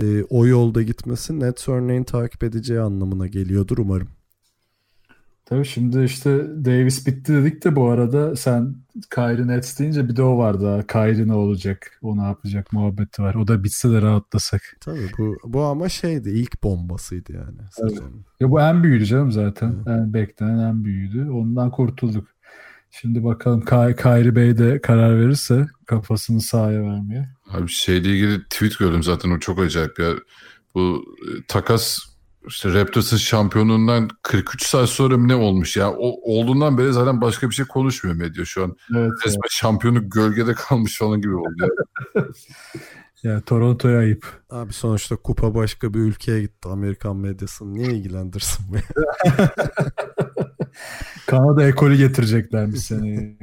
[0.02, 4.08] e, o yolda gitmesi Nets örneğin takip edeceği anlamına geliyordur umarım.
[5.46, 6.30] Tabii şimdi işte
[6.66, 8.76] Davis bitti dedik de bu arada sen
[9.16, 10.88] Kyrie Nets deyince bir de o var daha.
[10.88, 12.00] Kyrie ne olacak?
[12.02, 13.36] O ne yapacak muhabbeti var.
[13.36, 14.62] O da bitse de rahatlasak.
[14.80, 17.58] Tabii bu bu ama şeydi ilk bombasıydı yani.
[18.40, 19.76] Ya bu en büyüğüydü canım zaten.
[19.88, 21.30] En beklenen en büyüğüydü.
[21.30, 22.35] Ondan kurtulduk.
[22.92, 27.30] Şimdi bakalım Ky Kyrie Bey de karar verirse kafasını sahaya vermeye.
[27.52, 30.12] Abi şeyle ilgili tweet gördüm zaten o çok acayip ya.
[30.76, 31.98] Bu e, takas
[32.48, 35.92] işte Raptors'ın şampiyonluğundan 43 saat sonra ne olmuş ya?
[35.92, 38.76] O, olduğundan beri zaten başka bir şey konuşmuyor medya şu an.
[38.96, 39.12] Evet.
[39.26, 41.54] Resmen şampiyonluk gölgede kalmış falan gibi oldu.
[42.16, 42.24] Ya.
[43.24, 44.26] Ya Toronto'ya ayıp.
[44.50, 46.70] Abi sonuçta kupa başka bir ülkeye gitti.
[46.70, 48.78] Amerikan medyasını niye ilgilendirsin be?
[51.26, 53.38] Kanada ekolü getirecekler bir sene.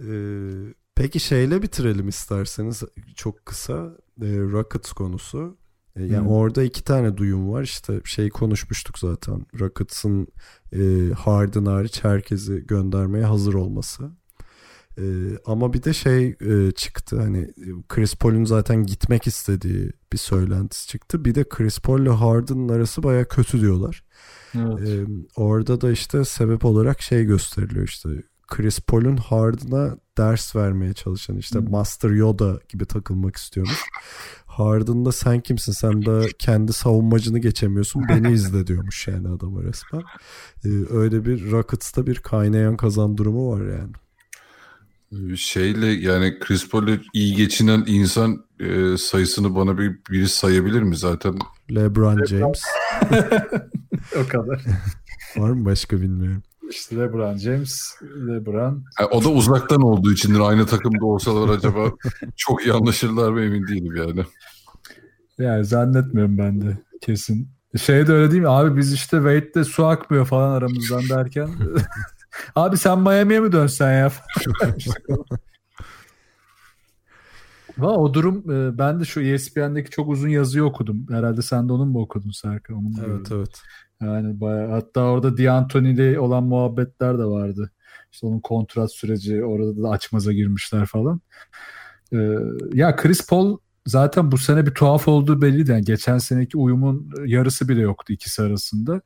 [0.00, 2.82] Ee, peki şeyle bitirelim isterseniz
[3.14, 5.56] çok kısa e, Rockets konusu.
[5.96, 6.30] E, yani Hı.
[6.30, 10.26] orada iki tane duyum var işte şey konuşmuştuk zaten Rockets'ın
[10.72, 14.10] e, Harden hariç herkesi göndermeye hazır olması.
[14.98, 15.04] E,
[15.46, 20.88] ama bir de şey e, çıktı hani e, Chris Paul'un zaten gitmek istediği bir söylentisi
[20.88, 21.24] çıktı.
[21.24, 24.04] Bir de Chris Paul ile Harden'ın arası baya kötü diyorlar.
[24.54, 24.88] Evet.
[24.88, 25.04] Ee,
[25.36, 28.08] orada da işte sebep olarak şey gösteriliyor işte
[28.48, 31.70] Chris Paul'un Harden'a ders vermeye çalışan işte Hmm.
[31.70, 33.80] Master Yoda gibi takılmak istiyormuş.
[34.46, 40.02] Harden'da sen kimsin sen de kendi savunmacını geçemiyorsun beni izle diyormuş yani adama resmen.
[40.64, 43.92] Ee, öyle bir Rockets'ta bir kaynayan kazan durumu var yani.
[45.36, 51.38] Şeyle yani Chris Paul'le iyi geçinen insan e, sayısını bana bir biri sayabilir mi zaten?
[51.70, 52.62] LeBron James
[54.16, 54.64] o kadar.
[55.36, 56.42] var mı başka bilmiyorum.
[56.70, 57.80] İşte LeBron James,
[58.28, 58.84] LeBron.
[58.96, 60.40] Ha, o da uzaktan olduğu içindir.
[60.40, 61.92] Aynı takımda olsalar acaba
[62.36, 64.24] çok iyi anlaşırlar mı emin değilim yani.
[65.38, 67.48] Yani zannetmiyorum ben de kesin.
[67.82, 68.48] Şey de öyle değil mi?
[68.48, 71.48] Abi biz işte Wade'de su akmıyor falan aramızdan derken.
[72.54, 74.12] Abi sen Miami'ye mi dönsen ya?
[77.78, 81.06] Valla o durum e, ben de şu ESPN'deki çok uzun yazıyı okudum.
[81.10, 82.76] Herhalde sen de onun mu okudun Serkan?
[82.76, 83.36] Onun mu Evet gördün?
[83.36, 83.62] evet.
[84.02, 87.70] Yani bayağı, hatta orada D'Antoni ile olan muhabbetler de vardı.
[88.12, 91.20] İşte onun kontrat süreci orada da açmaza girmişler falan.
[92.12, 92.38] Ee,
[92.72, 95.70] ya Chris Paul zaten bu sene bir tuhaf olduğu belliydi.
[95.70, 99.00] Yani geçen seneki uyumun yarısı bile yoktu ikisi arasında.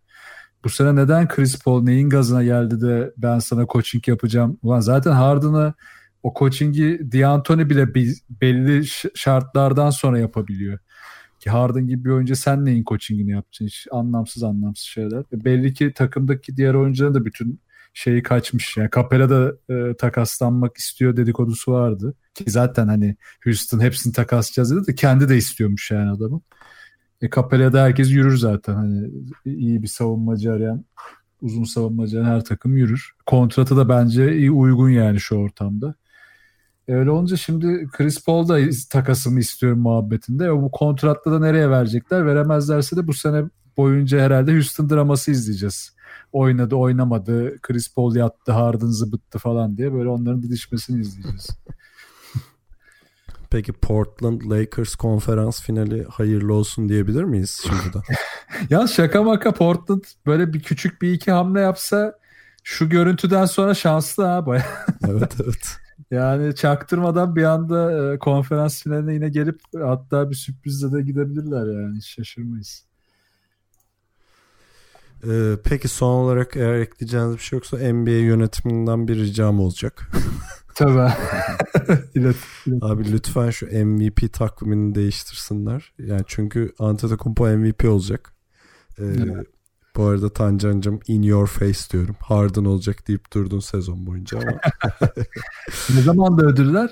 [0.64, 4.58] Bu sene neden Chris Paul neyin gazına geldi de ben sana coaching yapacağım?
[4.62, 5.74] Ulan zaten Harden'a
[6.22, 7.94] o coachingi D'Antoni bile
[8.40, 10.78] belli şartlardan sonra yapabiliyor.
[11.40, 13.66] Ki Harden gibi bir oyuncu sen neyin coachingini yapacaksın?
[13.66, 15.20] Hiç anlamsız anlamsız şeyler.
[15.20, 17.60] E belli ki takımdaki diğer oyuncuların da bütün
[17.94, 18.76] şeyi kaçmış.
[18.76, 22.14] Yani Capela da e, takaslanmak istiyor dedikodusu vardı.
[22.34, 26.40] Ki zaten hani Houston hepsini takaslayacağız dedi de kendi de istiyormuş yani adamı.
[27.22, 28.74] E Capela'da herkes yürür zaten.
[28.74, 29.10] Hani
[29.44, 30.84] iyi bir savunmacı arayan,
[31.42, 33.10] uzun savunmacı arayan her takım yürür.
[33.26, 35.94] Kontratı da bence iyi uygun yani şu ortamda.
[36.88, 38.58] E, Öyle olunca şimdi Chris Paul da
[38.90, 40.44] takasını istiyorum muhabbetinde.
[40.44, 42.26] E, bu kontratla da nereye verecekler?
[42.26, 43.44] Veremezlerse de bu sene
[43.76, 45.96] boyunca herhalde Houston draması izleyeceğiz.
[46.32, 51.48] Oynadı oynamadı, Chris Paul yattı, Harden zıbıttı falan diye böyle onların didişmesini izleyeceğiz.
[53.50, 58.02] Peki Portland Lakers konferans finali hayırlı olsun diyebilir miyiz şimdiden?
[58.70, 62.18] ya şaka maka Portland böyle bir küçük bir iki hamle yapsa
[62.64, 64.66] şu görüntüden sonra şanslı ha baya.
[65.08, 65.76] evet evet.
[66.10, 71.96] Yani çaktırmadan bir anda e, konferans finaline yine gelip hatta bir sürprizle de gidebilirler yani
[71.96, 72.88] hiç şaşırmayız.
[75.26, 80.10] Ee, peki son olarak eğer ekleyeceğiniz bir şey yoksa NBA yönetiminden bir ricam olacak.
[80.78, 81.12] Tabii.
[82.14, 82.82] İlet, ilet.
[82.82, 85.92] Abi lütfen şu MVP takvimini değiştirsinler.
[85.98, 88.32] Yani çünkü Antetokounmpo MVP olacak.
[88.98, 89.46] Ee, Evet.
[89.96, 92.16] Bu arada Tancan'cım in your face diyorum.
[92.20, 94.60] Harden olacak deyip durdun sezon boyunca ama
[95.94, 96.90] ne zaman da ödüller?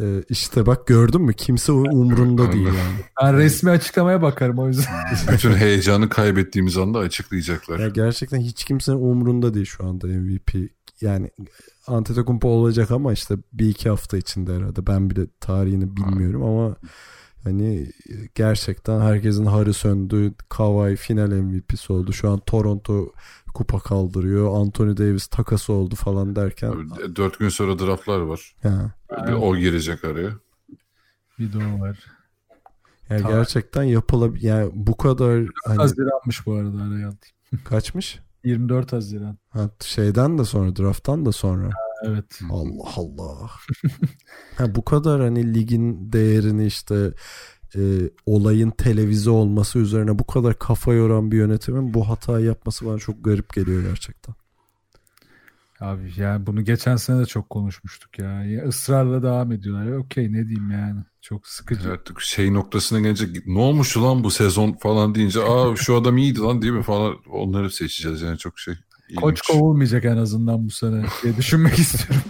[0.00, 3.00] e, işte bak gördün mü kimse umrunda değil yani.
[3.22, 4.94] Ben resmi açıklamaya bakarım o yüzden.
[5.32, 7.78] Bütün heyecanı kaybettiğimiz anda açıklayacaklar.
[7.78, 10.70] Ya gerçekten hiç kimsenin umrunda değil şu anda MVP.
[11.00, 11.30] Yani
[11.86, 14.86] Antetokounmpo olacak ama işte bir iki hafta içinde herhalde.
[14.86, 16.76] Ben bile tarihini bilmiyorum ama
[17.44, 17.90] hani
[18.34, 20.34] gerçekten herkesin harı söndü.
[20.48, 22.12] Kawhi final MVP'si oldu.
[22.12, 23.12] Şu an Toronto
[23.54, 24.56] kupa kaldırıyor.
[24.60, 26.68] Anthony Davis takası oldu falan derken.
[26.70, 28.54] Abi, Dört gün sonra draftlar var.
[28.62, 28.92] Ha.
[29.26, 30.30] Bir o girecek araya.
[31.38, 31.98] Bir de o var.
[33.10, 33.36] Yani Tamam.
[33.36, 34.42] gerçekten yapılabilir.
[34.42, 37.14] Yani bu kadar hani Haziranmış bu arada araya alayım.
[37.64, 38.20] kaçmış?
[38.44, 39.38] 24 Haziran.
[39.48, 41.70] Ha, şeyden de sonra drafttan da sonra.
[42.06, 42.40] Evet.
[42.50, 43.50] Allah Allah.
[44.56, 47.12] ha, bu kadar hani ligin değerini işte
[47.76, 47.80] e,
[48.26, 53.24] olayın televize olması üzerine bu kadar kafa yoran bir yönetimin bu hatayı yapması bana çok
[53.24, 54.34] garip geliyor gerçekten.
[55.80, 58.44] Abi yani bunu geçen sene de çok konuşmuştuk ya.
[58.44, 59.92] ya ısrarla devam ediyorlar.
[59.92, 61.00] Okey ne diyeyim yani.
[61.28, 61.92] Çok sıkıcı.
[61.92, 66.40] Artık şey noktasına gelince ne olmuş lan bu sezon falan deyince aa şu adam iyiydi
[66.40, 68.74] lan değil mi falan onları seçeceğiz yani çok şey.
[69.16, 69.58] Koç ilginç.
[69.58, 72.22] kovulmayacak en azından bu sene diye düşünmek istiyorum.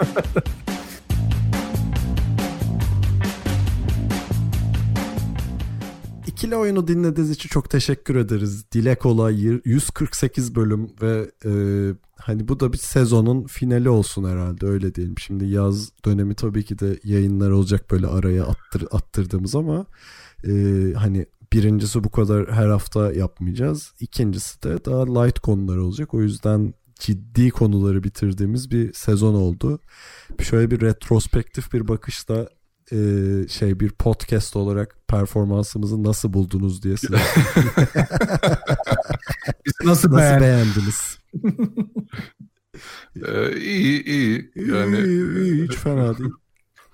[6.38, 8.64] İkili oyunu dinlediğiniz için çok teşekkür ederiz.
[8.72, 11.52] Dile kolay 148 bölüm ve e,
[12.16, 15.18] hani bu da bir sezonun finali olsun herhalde öyle diyelim.
[15.18, 19.86] Şimdi yaz dönemi tabii ki de yayınlar olacak böyle araya attır, attırdığımız ama
[20.48, 20.52] e,
[20.96, 23.92] hani birincisi bu kadar her hafta yapmayacağız.
[24.00, 26.14] İkincisi de daha light konular olacak.
[26.14, 29.80] O yüzden ciddi konuları bitirdiğimiz bir sezon oldu.
[30.40, 32.48] Şöyle bir retrospektif bir bakışla
[32.92, 32.98] e,
[33.48, 37.16] şey bir podcast olarak performansımızı nasıl buldunuz diye size.
[39.66, 41.18] Biz nasıl, nasıl beğen- beğendiniz?
[43.26, 44.50] Ee, iyi iyi.
[44.56, 46.30] Yani İyi, iyi, hiç fena değil.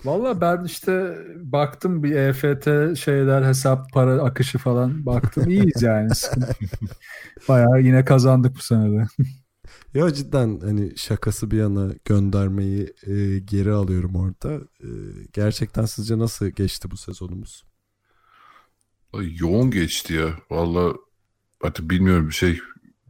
[0.05, 6.15] Valla ben işte baktım bir EFT şeyler hesap para akışı falan baktım iyiyiz yani.
[6.15, 6.71] Sıkıntı yok.
[7.49, 9.07] Bayağı yine kazandık bu senede.
[9.95, 14.55] Ya cidden hani şakası bir yana göndermeyi e, geri alıyorum orada.
[14.81, 14.89] E,
[15.33, 17.65] gerçekten sizce nasıl geçti bu sezonumuz?
[19.19, 20.29] ay, yoğun geçti ya.
[20.51, 20.95] Valla
[21.63, 22.61] artık bilmiyorum bir şey.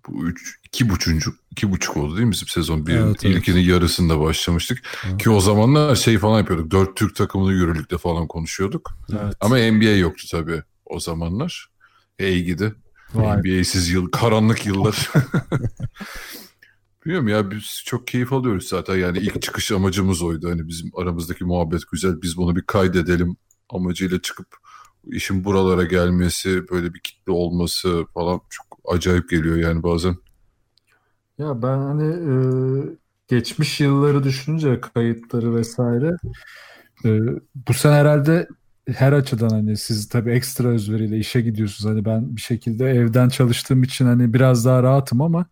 [0.08, 2.86] Bu üç, iki buçuncuk, iki buçuk oldu değil mi bizim sezon?
[2.86, 3.36] Bir, Evet, evet.
[3.36, 4.82] ilkinin yarısında başlamıştık.
[5.08, 5.22] Evet.
[5.22, 6.70] Ki o zamanlar şey falan yapıyorduk.
[6.70, 8.98] Dört Türk takımını yürürlükte falan konuşuyorduk.
[9.12, 9.34] Evet.
[9.40, 11.70] Ama NBA yoktu tabii o zamanlar.
[12.20, 12.74] İyi gidi.
[13.14, 15.10] NBA'siz yıl, karanlık yıllar.
[17.04, 18.96] Bilmiyorum ya biz çok keyif alıyoruz zaten.
[18.96, 20.50] Yani ilk çıkış amacımız oydu.
[20.50, 22.22] Hani bizim aramızdaki muhabbet güzel.
[22.22, 23.36] Biz bunu bir kaydedelim
[23.70, 24.46] amacıyla çıkıp
[25.06, 30.16] işin buralara gelmesi, böyle bir kitle olması falan çok acayip geliyor yani bazen.
[31.38, 32.34] Ya ben hani e,
[33.28, 36.16] geçmiş yılları düşününce kayıtları vesaire
[37.04, 37.18] e,
[37.68, 38.48] bu sene herhalde
[38.92, 41.94] her açıdan hani siz tabii ekstra özveriyle işe gidiyorsunuz.
[41.94, 45.46] Hani ben bir şekilde evden çalıştığım için hani biraz daha rahatım ama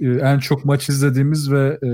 [0.00, 1.90] e, en çok maç izlediğimiz ve e,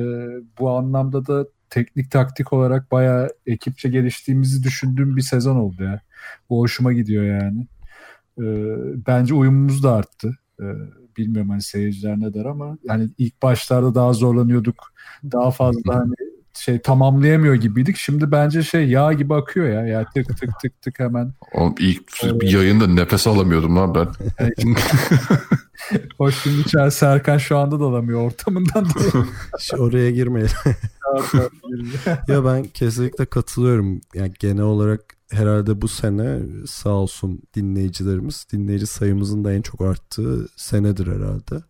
[0.58, 6.00] bu anlamda da teknik taktik olarak bayağı ekipçe geliştiğimizi düşündüğüm bir sezon oldu ya.
[6.50, 7.66] Bu hoşuma gidiyor yani.
[8.38, 8.44] E,
[9.06, 10.38] bence uyumumuz da arttı.
[10.60, 10.66] E,
[11.16, 14.92] bilmiyorum hani seyirciler ne der ama yani ilk başlarda daha zorlanıyorduk.
[15.32, 16.14] Daha fazla hani
[16.54, 17.96] şey tamamlayamıyor gibiydik.
[17.96, 19.86] Şimdi bence şey yağ gibi akıyor ya.
[19.86, 21.32] Ya tık tık tık tık hemen.
[21.52, 24.08] Oğlum ilk bir yayında nefes alamıyordum lan ben.
[26.18, 29.26] Hoş şimdi içeride Serkan şu anda da alamıyor ortamından dolayı.
[29.78, 30.52] Oraya girmeyelim.
[32.28, 34.00] ya ben kesinlikle katılıyorum.
[34.14, 35.00] Yani genel olarak
[35.30, 41.64] herhalde bu sene sağ olsun dinleyicilerimiz dinleyici sayımızın da en çok arttığı senedir herhalde.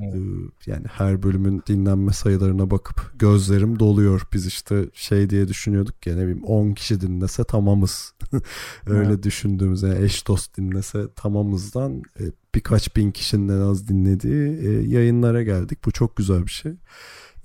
[0.00, 0.14] Evet.
[0.14, 4.22] Ee, Yani her bölümün dinlenme sayılarına bakıp gözlerim doluyor.
[4.32, 8.14] Biz işte şey diye düşünüyorduk ya ne bileyim 10 kişi dinlese tamamız.
[8.86, 9.22] Öyle Evet.
[9.22, 12.24] düşündüğümüz yani eş dost dinlese tamamızdan e,
[12.54, 15.78] birkaç bin kişinin en az dinlediği e, yayınlara geldik.
[15.84, 16.72] Bu çok güzel bir şey.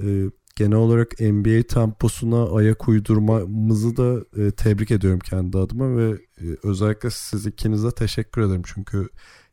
[0.04, 6.10] E, genel olarak NBA temposuna ayak uydurmamızı da e, tebrik ediyorum kendi adıma ve
[6.42, 9.10] e, özellikle siz ikinize teşekkür ederim çünkü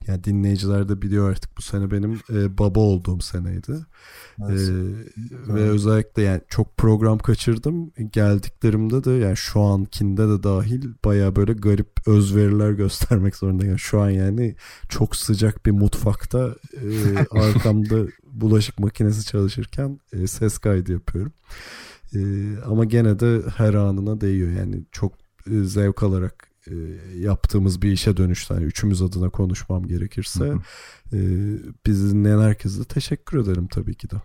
[0.07, 3.73] yani dinleyiciler de biliyor artık bu sene benim e, baba olduğum seneydi.
[4.39, 4.55] E,
[5.49, 7.91] ve özellikle yani çok program kaçırdım.
[8.13, 13.71] Geldiklerimde de yani şu ankinde de dahil baya böyle garip özveriler göstermek zorundayım.
[13.71, 14.55] Yani şu an yani
[14.89, 21.33] çok sıcak bir mutfakta e, arkamda bulaşık makinesi çalışırken e, ses kaydı yapıyorum.
[22.15, 22.21] E,
[22.67, 24.53] ama gene de her anına değiyor.
[24.53, 25.13] Yani çok
[25.51, 26.75] e, zevk alarak e,
[27.19, 28.55] yaptığımız bir işe dönüştü.
[28.55, 31.17] Yani üçümüz adına konuşmam gerekirse Hı hı.
[31.17, 31.21] e,
[31.87, 34.17] bizi dinleyen herkese teşekkür ederim tabii ki de.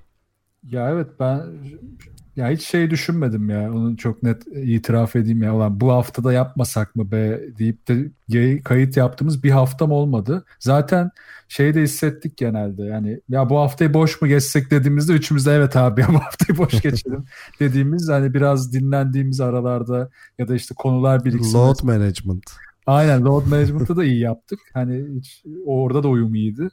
[0.72, 1.41] Ya evet ben
[2.36, 3.74] ya hiç şey düşünmedim ya.
[3.74, 5.55] Onu çok net itiraf edeyim ya.
[5.55, 8.11] Ulan bu haftada yapmasak mı be deyip de
[8.63, 10.45] kayıt yaptığımız bir haftam olmadı.
[10.59, 11.09] Zaten
[11.47, 12.84] şey de hissettik genelde.
[12.84, 16.57] Yani ya bu haftayı boş mu geçsek dediğimizde üçümüz de evet abi ya bu haftayı
[16.57, 17.26] boş geçelim
[17.59, 20.09] dediğimiz hani biraz dinlendiğimiz aralarda
[20.39, 21.53] ya da işte konular biriksin.
[21.53, 22.51] Load management.
[22.88, 24.59] Aynen load management'ı da iyi yaptık.
[24.74, 26.70] Hani hiç orada da uyum iyiydi.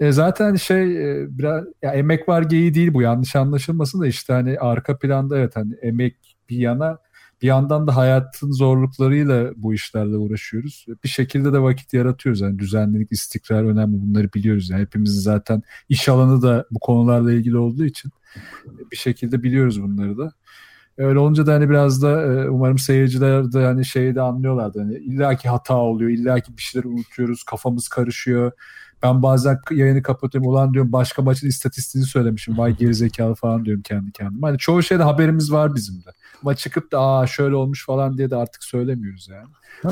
[0.00, 4.32] E zaten şey e, biraz ya emek var geyiği değil bu yanlış anlaşılmasın da işte
[4.32, 6.98] hani arka planda evet hani emek bir yana
[7.42, 10.86] bir yandan da hayatın zorluklarıyla bu işlerle uğraşıyoruz.
[11.04, 12.40] Bir şekilde de vakit yaratıyoruz.
[12.40, 14.02] Yani düzenlilik, istikrar önemli.
[14.02, 14.70] Bunları biliyoruz.
[14.70, 18.10] Yani hepimizin zaten iş alanı da bu konularla ilgili olduğu için
[18.92, 20.32] bir şekilde biliyoruz bunları da.
[20.98, 24.80] Öyle olunca da hani biraz da e, umarım seyirciler de hani şeyi de anlıyorlardı.
[24.80, 28.52] Hani illaki hata oluyor, illaki bir şeyler unutuyoruz, kafamız karışıyor.
[29.02, 30.50] Ben bazen yayını kapatıyorum.
[30.50, 32.58] Ulan diyorum başka maçın istatistiğini söylemişim.
[32.58, 34.46] Vay gerizekalı falan diyorum kendi kendime.
[34.46, 36.10] Hani çoğu şeyde haberimiz var bizim de.
[36.42, 39.48] Ama çıkıp da aa şöyle olmuş falan diye de artık söylemiyoruz yani.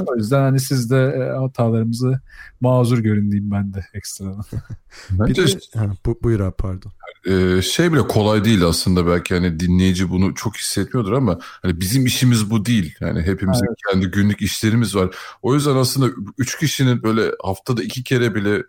[0.07, 2.20] O yüzden hani siz de e, hatalarımızı
[2.61, 4.44] mazur görün diyeyim ben de ekstradan.
[5.11, 6.92] Bir Bence de, ha, bu, buyur abi pardon.
[7.26, 12.07] e, şey bile kolay değil aslında belki hani dinleyici bunu çok hissetmiyordur ama hani bizim
[12.07, 12.94] işimiz bu değil.
[13.00, 15.16] Yani hepimizin kendi günlük işlerimiz var.
[15.42, 18.62] O yüzden aslında üç kişinin böyle haftada iki kere bile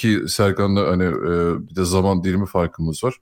[0.00, 3.14] ki Serkan'la hani e, bir de zaman dilimi farkımız var.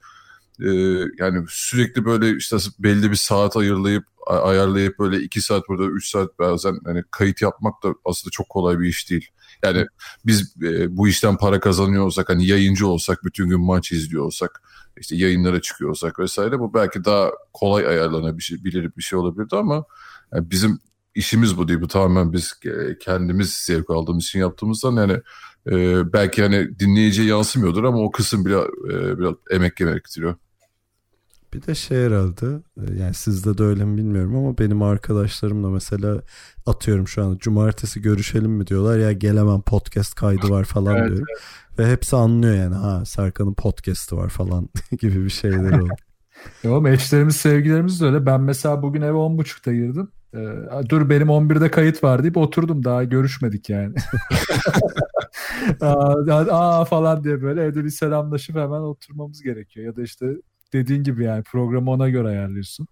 [0.60, 0.70] E,
[1.18, 6.38] yani sürekli böyle işte belli bir saat ayarlayıp ayarlayıp böyle iki saat burada üç saat
[6.38, 9.28] bazen hani kayıt yapmak da aslında çok kolay bir iş değil.
[9.62, 9.86] Yani
[10.26, 14.62] biz e, bu işten para kazanıyor olsak hani yayıncı olsak bütün gün maç izliyor olsak
[14.96, 19.84] işte yayınlara çıkıyor olsak vesaire bu belki daha kolay ayarlanabilir bir şey olabilirdi ama
[20.32, 20.80] yani bizim
[21.14, 21.80] işimiz bu değil.
[21.80, 25.20] Bu tamamen biz e, kendimiz zevk aldığımız için yaptığımızdan yani
[25.70, 28.56] e, belki hani dinleyiciye yansımıyordur ama o kısım bile
[28.92, 30.34] e, biraz emek gerektiriyor.
[31.54, 32.46] Bir de şey herhalde
[32.98, 36.22] yani sizde de öyle mi bilmiyorum ama benim arkadaşlarımla mesela
[36.66, 41.26] atıyorum şu an cumartesi görüşelim mi diyorlar ya gelemem podcast kaydı var falan evet, diyorum.
[41.30, 41.78] Evet.
[41.78, 44.68] Ve hepsi anlıyor yani ha Serkan'ın podcast'ı var falan
[45.00, 45.94] gibi bir şeyler oldu.
[46.64, 48.26] Yok eşlerimiz sevgilerimiz de öyle.
[48.26, 50.08] Ben mesela bugün eve 10.30'da girdim.
[50.34, 53.94] Ee, dur benim 11'de kayıt var deyip oturdum daha görüşmedik yani.
[55.80, 56.14] aa,
[56.50, 59.86] aa falan diye böyle evde bir selamlaşıp hemen oturmamız gerekiyor.
[59.86, 60.26] Ya da işte
[60.72, 62.86] dediğin gibi yani programı ona göre ayarlıyorsun.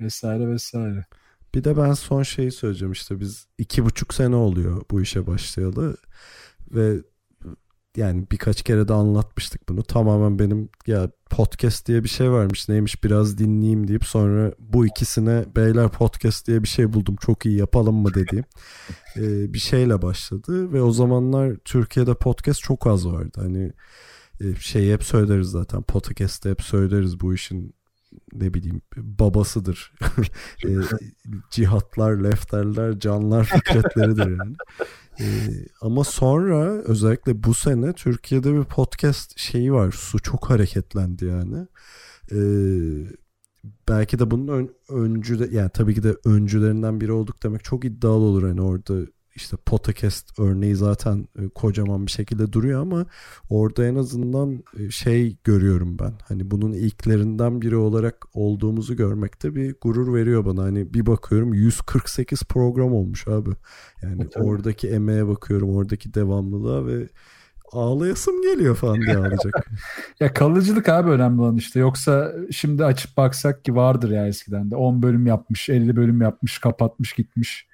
[0.00, 1.06] Vesaire vesaire.
[1.54, 5.96] Bir de ben son şeyi söyleyeceğim işte biz iki buçuk sene oluyor bu işe başlayalı
[6.70, 6.96] ve
[7.96, 9.82] yani birkaç kere de anlatmıştık bunu.
[9.82, 15.44] Tamamen benim ya podcast diye bir şey varmış neymiş biraz dinleyeyim deyip sonra bu ikisine
[15.56, 18.44] beyler podcast diye bir şey buldum çok iyi yapalım mı dediğim
[19.16, 23.40] ee, bir şeyle başladı ve o zamanlar Türkiye'de podcast çok az vardı.
[23.40, 23.72] Hani
[24.60, 27.74] şey hep söyleriz zaten podcast'te hep söyleriz bu işin
[28.32, 29.92] ne bileyim babasıdır.
[30.64, 30.68] e,
[31.50, 34.56] cihatlar, lefterler, canlar fikretleridir yani.
[35.20, 35.24] E,
[35.80, 39.92] ama sonra özellikle bu sene Türkiye'de bir podcast şeyi var.
[39.92, 41.66] Su çok hareketlendi yani.
[42.32, 42.38] E,
[43.88, 47.84] belki de bunun ön, öncü de yani tabii ki de öncülerinden biri olduk demek çok
[47.84, 53.06] iddialı olur hani orada işte podcast örneği zaten e, kocaman bir şekilde duruyor ama
[53.50, 56.12] orada en azından e, şey görüyorum ben.
[56.28, 60.62] Hani bunun ilklerinden biri olarak olduğumuzu görmekte bir gurur veriyor bana.
[60.62, 63.50] Hani bir bakıyorum 148 program olmuş abi.
[64.02, 67.08] Yani evet, oradaki emeğe bakıyorum, oradaki devamlılığa ve
[67.72, 69.66] ağlayasım geliyor falan diye ağlayacak.
[70.20, 71.80] ya kalıcılık abi önemli olan işte.
[71.80, 76.58] Yoksa şimdi açıp baksak ki vardır ya eskiden de 10 bölüm yapmış, 50 bölüm yapmış,
[76.58, 77.71] kapatmış gitmiş.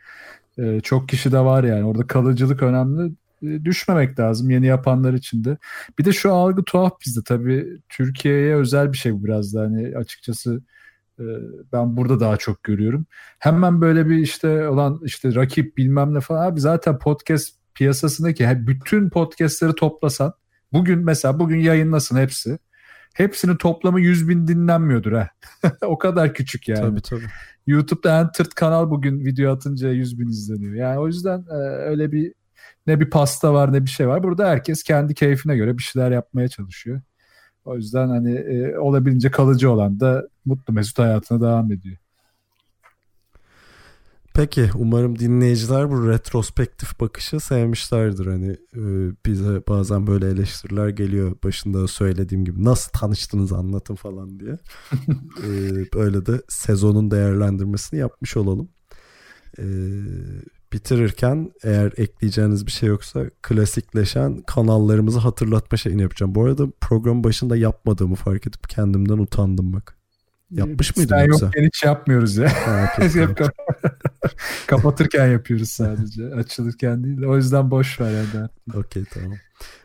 [0.58, 1.84] Ee, çok kişi de var yani.
[1.84, 3.12] Orada kalıcılık önemli.
[3.42, 5.58] Ee, düşmemek lazım yeni yapanlar için de.
[5.98, 7.80] Bir de şu algı tuhaf bizde tabii.
[7.88, 9.60] Türkiye'ye özel bir şey biraz da.
[9.60, 10.60] Hani açıkçası
[11.20, 11.24] e,
[11.72, 13.06] ben burada daha çok görüyorum.
[13.38, 16.46] Hemen böyle bir işte olan işte rakip bilmem ne falan.
[16.46, 20.32] Abi zaten podcast piyasasındaki bütün podcastleri toplasan
[20.72, 22.58] bugün mesela bugün yayınlasın hepsi.
[23.18, 25.28] Hepsinin toplamı 100 bin dinlenmiyordur ha.
[25.82, 26.80] o kadar küçük yani.
[26.80, 27.24] Tabii tabii.
[27.66, 30.74] YouTube'da en tırt kanal bugün video atınca 100 bin izleniyor.
[30.74, 32.32] Yani o yüzden e, öyle bir
[32.86, 34.22] ne bir pasta var ne bir şey var.
[34.22, 37.00] Burada herkes kendi keyfine göre bir şeyler yapmaya çalışıyor.
[37.64, 41.96] O yüzden hani e, olabildiğince kalıcı olan da mutlu mesut hayatına devam ediyor.
[44.38, 48.26] Peki umarım dinleyiciler bu retrospektif bakışı sevmişlerdir.
[48.26, 48.82] Hani e,
[49.26, 54.52] bize bazen böyle eleştiriler geliyor başında söylediğim gibi nasıl tanıştınız anlatın falan diye.
[55.42, 55.48] e,
[55.94, 58.68] böyle de sezonun değerlendirmesini yapmış olalım.
[59.58, 59.64] E,
[60.72, 66.34] bitirirken eğer ekleyeceğiniz bir şey yoksa klasikleşen kanallarımızı hatırlatma şeyini yapacağım.
[66.34, 69.97] Bu arada program başında yapmadığımı fark edip kendimden utandım bak.
[70.50, 71.46] Yapmış mıydın Sen yoksa?
[71.46, 72.52] yokken hiç yapmıyoruz ya.
[72.66, 72.92] Ha,
[74.66, 76.26] Kapatırken yapıyoruz sadece.
[76.34, 77.22] Açılırken değil.
[77.22, 78.48] O yüzden boş ver yani.
[78.74, 79.38] Okey tamam.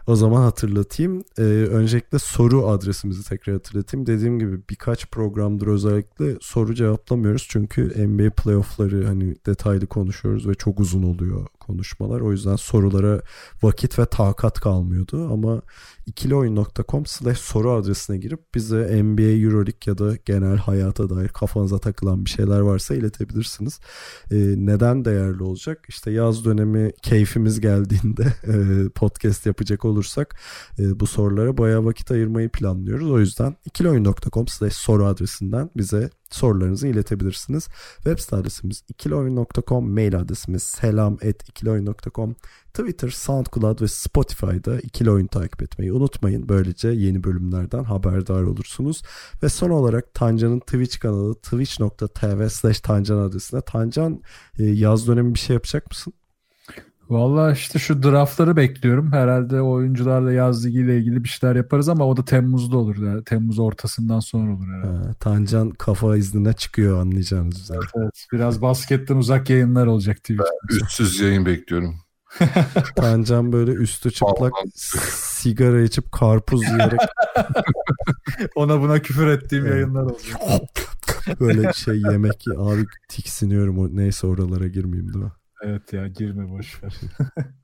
[0.07, 1.23] O zaman hatırlatayım.
[1.37, 4.05] Ee, öncelikle soru adresimizi tekrar hatırlatayım.
[4.05, 7.47] Dediğim gibi birkaç programdır özellikle soru cevaplamıyoruz.
[7.49, 12.21] Çünkü NBA playoffları hani detaylı konuşuyoruz ve çok uzun oluyor konuşmalar.
[12.21, 13.21] O yüzden sorulara
[13.63, 15.29] vakit ve takat kalmıyordu.
[15.33, 15.61] Ama
[16.05, 22.25] ikilioyun.com slash soru adresine girip bize NBA, Euroleague ya da genel hayata dair kafanıza takılan
[22.25, 23.79] bir şeyler varsa iletebilirsiniz.
[24.31, 25.85] Ee, neden değerli olacak?
[25.89, 30.35] İşte yaz dönemi keyfimiz geldiğinde e, podcast yapacak olursak
[30.79, 33.11] e, bu sorulara bayağı vakit ayırmayı planlıyoruz.
[33.11, 37.67] O yüzden ikilioyun.com slash soru adresinden bize sorularınızı iletebilirsiniz.
[37.95, 42.35] Web site adresimiz ikilioyun.com, mail adresimiz selam et ikilioyun.com,
[42.73, 46.49] Twitter, SoundCloud ve Spotify'da ikili oyun takip etmeyi unutmayın.
[46.49, 49.01] Böylece yeni bölümlerden haberdar olursunuz.
[49.43, 53.61] Ve son olarak Tancan'ın Twitch kanalı twitch.tv slash Tancan adresine.
[53.61, 54.21] Tancan
[54.59, 56.13] e, yaz dönemi bir şey yapacak mısın?
[57.09, 59.11] Valla işte şu draftları bekliyorum.
[59.11, 62.97] Herhalde oyuncularla yaz ligiyle ilgili bir şeyler yaparız ama o da Temmuz'da olur.
[63.07, 65.07] Yani Temmuz ortasından sonra olur herhalde.
[65.07, 67.79] Ha, Tancan kafa iznine çıkıyor anlayacağınız üzere.
[67.97, 70.75] Evet, biraz basketten uzak yayınlar olacak Twitch'te.
[70.75, 71.95] Üstsüz yayın bekliyorum.
[72.95, 76.99] Tancan böyle üstü çıplak sigara içip karpuz yiyerek
[78.55, 80.41] Ona buna küfür ettiğim yayınlar olacak.
[81.39, 85.31] böyle şey yemek ye- abi tiksiniyorum neyse oralara girmeyeyim değil mi?
[85.63, 86.99] Evet ya girme boş ver.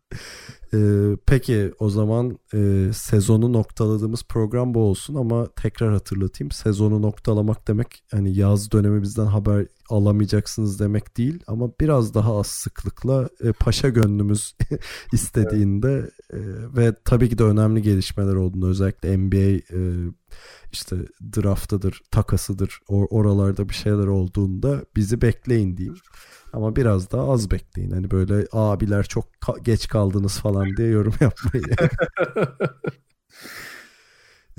[0.73, 6.51] Ee, peki o zaman e, sezonu noktaladığımız program bu olsun ama tekrar hatırlatayım.
[6.51, 12.47] Sezonu noktalamak demek hani yaz dönemi bizden haber alamayacaksınız demek değil ama biraz daha az
[12.47, 14.55] sıklıkla e, paşa gönlümüz
[15.13, 16.39] istediğinde e,
[16.77, 19.79] ve tabii ki de önemli gelişmeler olduğunda özellikle NBA e,
[20.71, 20.95] işte
[21.35, 25.97] draftıdır, takasıdır or- oralarda bir şeyler olduğunda bizi bekleyin diyeyim.
[26.53, 27.91] Ama biraz daha az bekleyin.
[27.91, 31.69] Hani böyle abiler çok ka- geç kaldınız falan diye yorum yapmayın.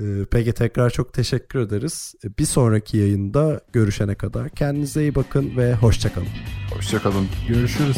[0.01, 2.15] Ee, Peki tekrar çok teşekkür ederiz.
[2.39, 6.27] Bir sonraki yayında görüşene kadar kendinize iyi bakın ve hoşçakalın.
[6.75, 7.27] Hoşçakalın.
[7.47, 7.97] Görüşürüz.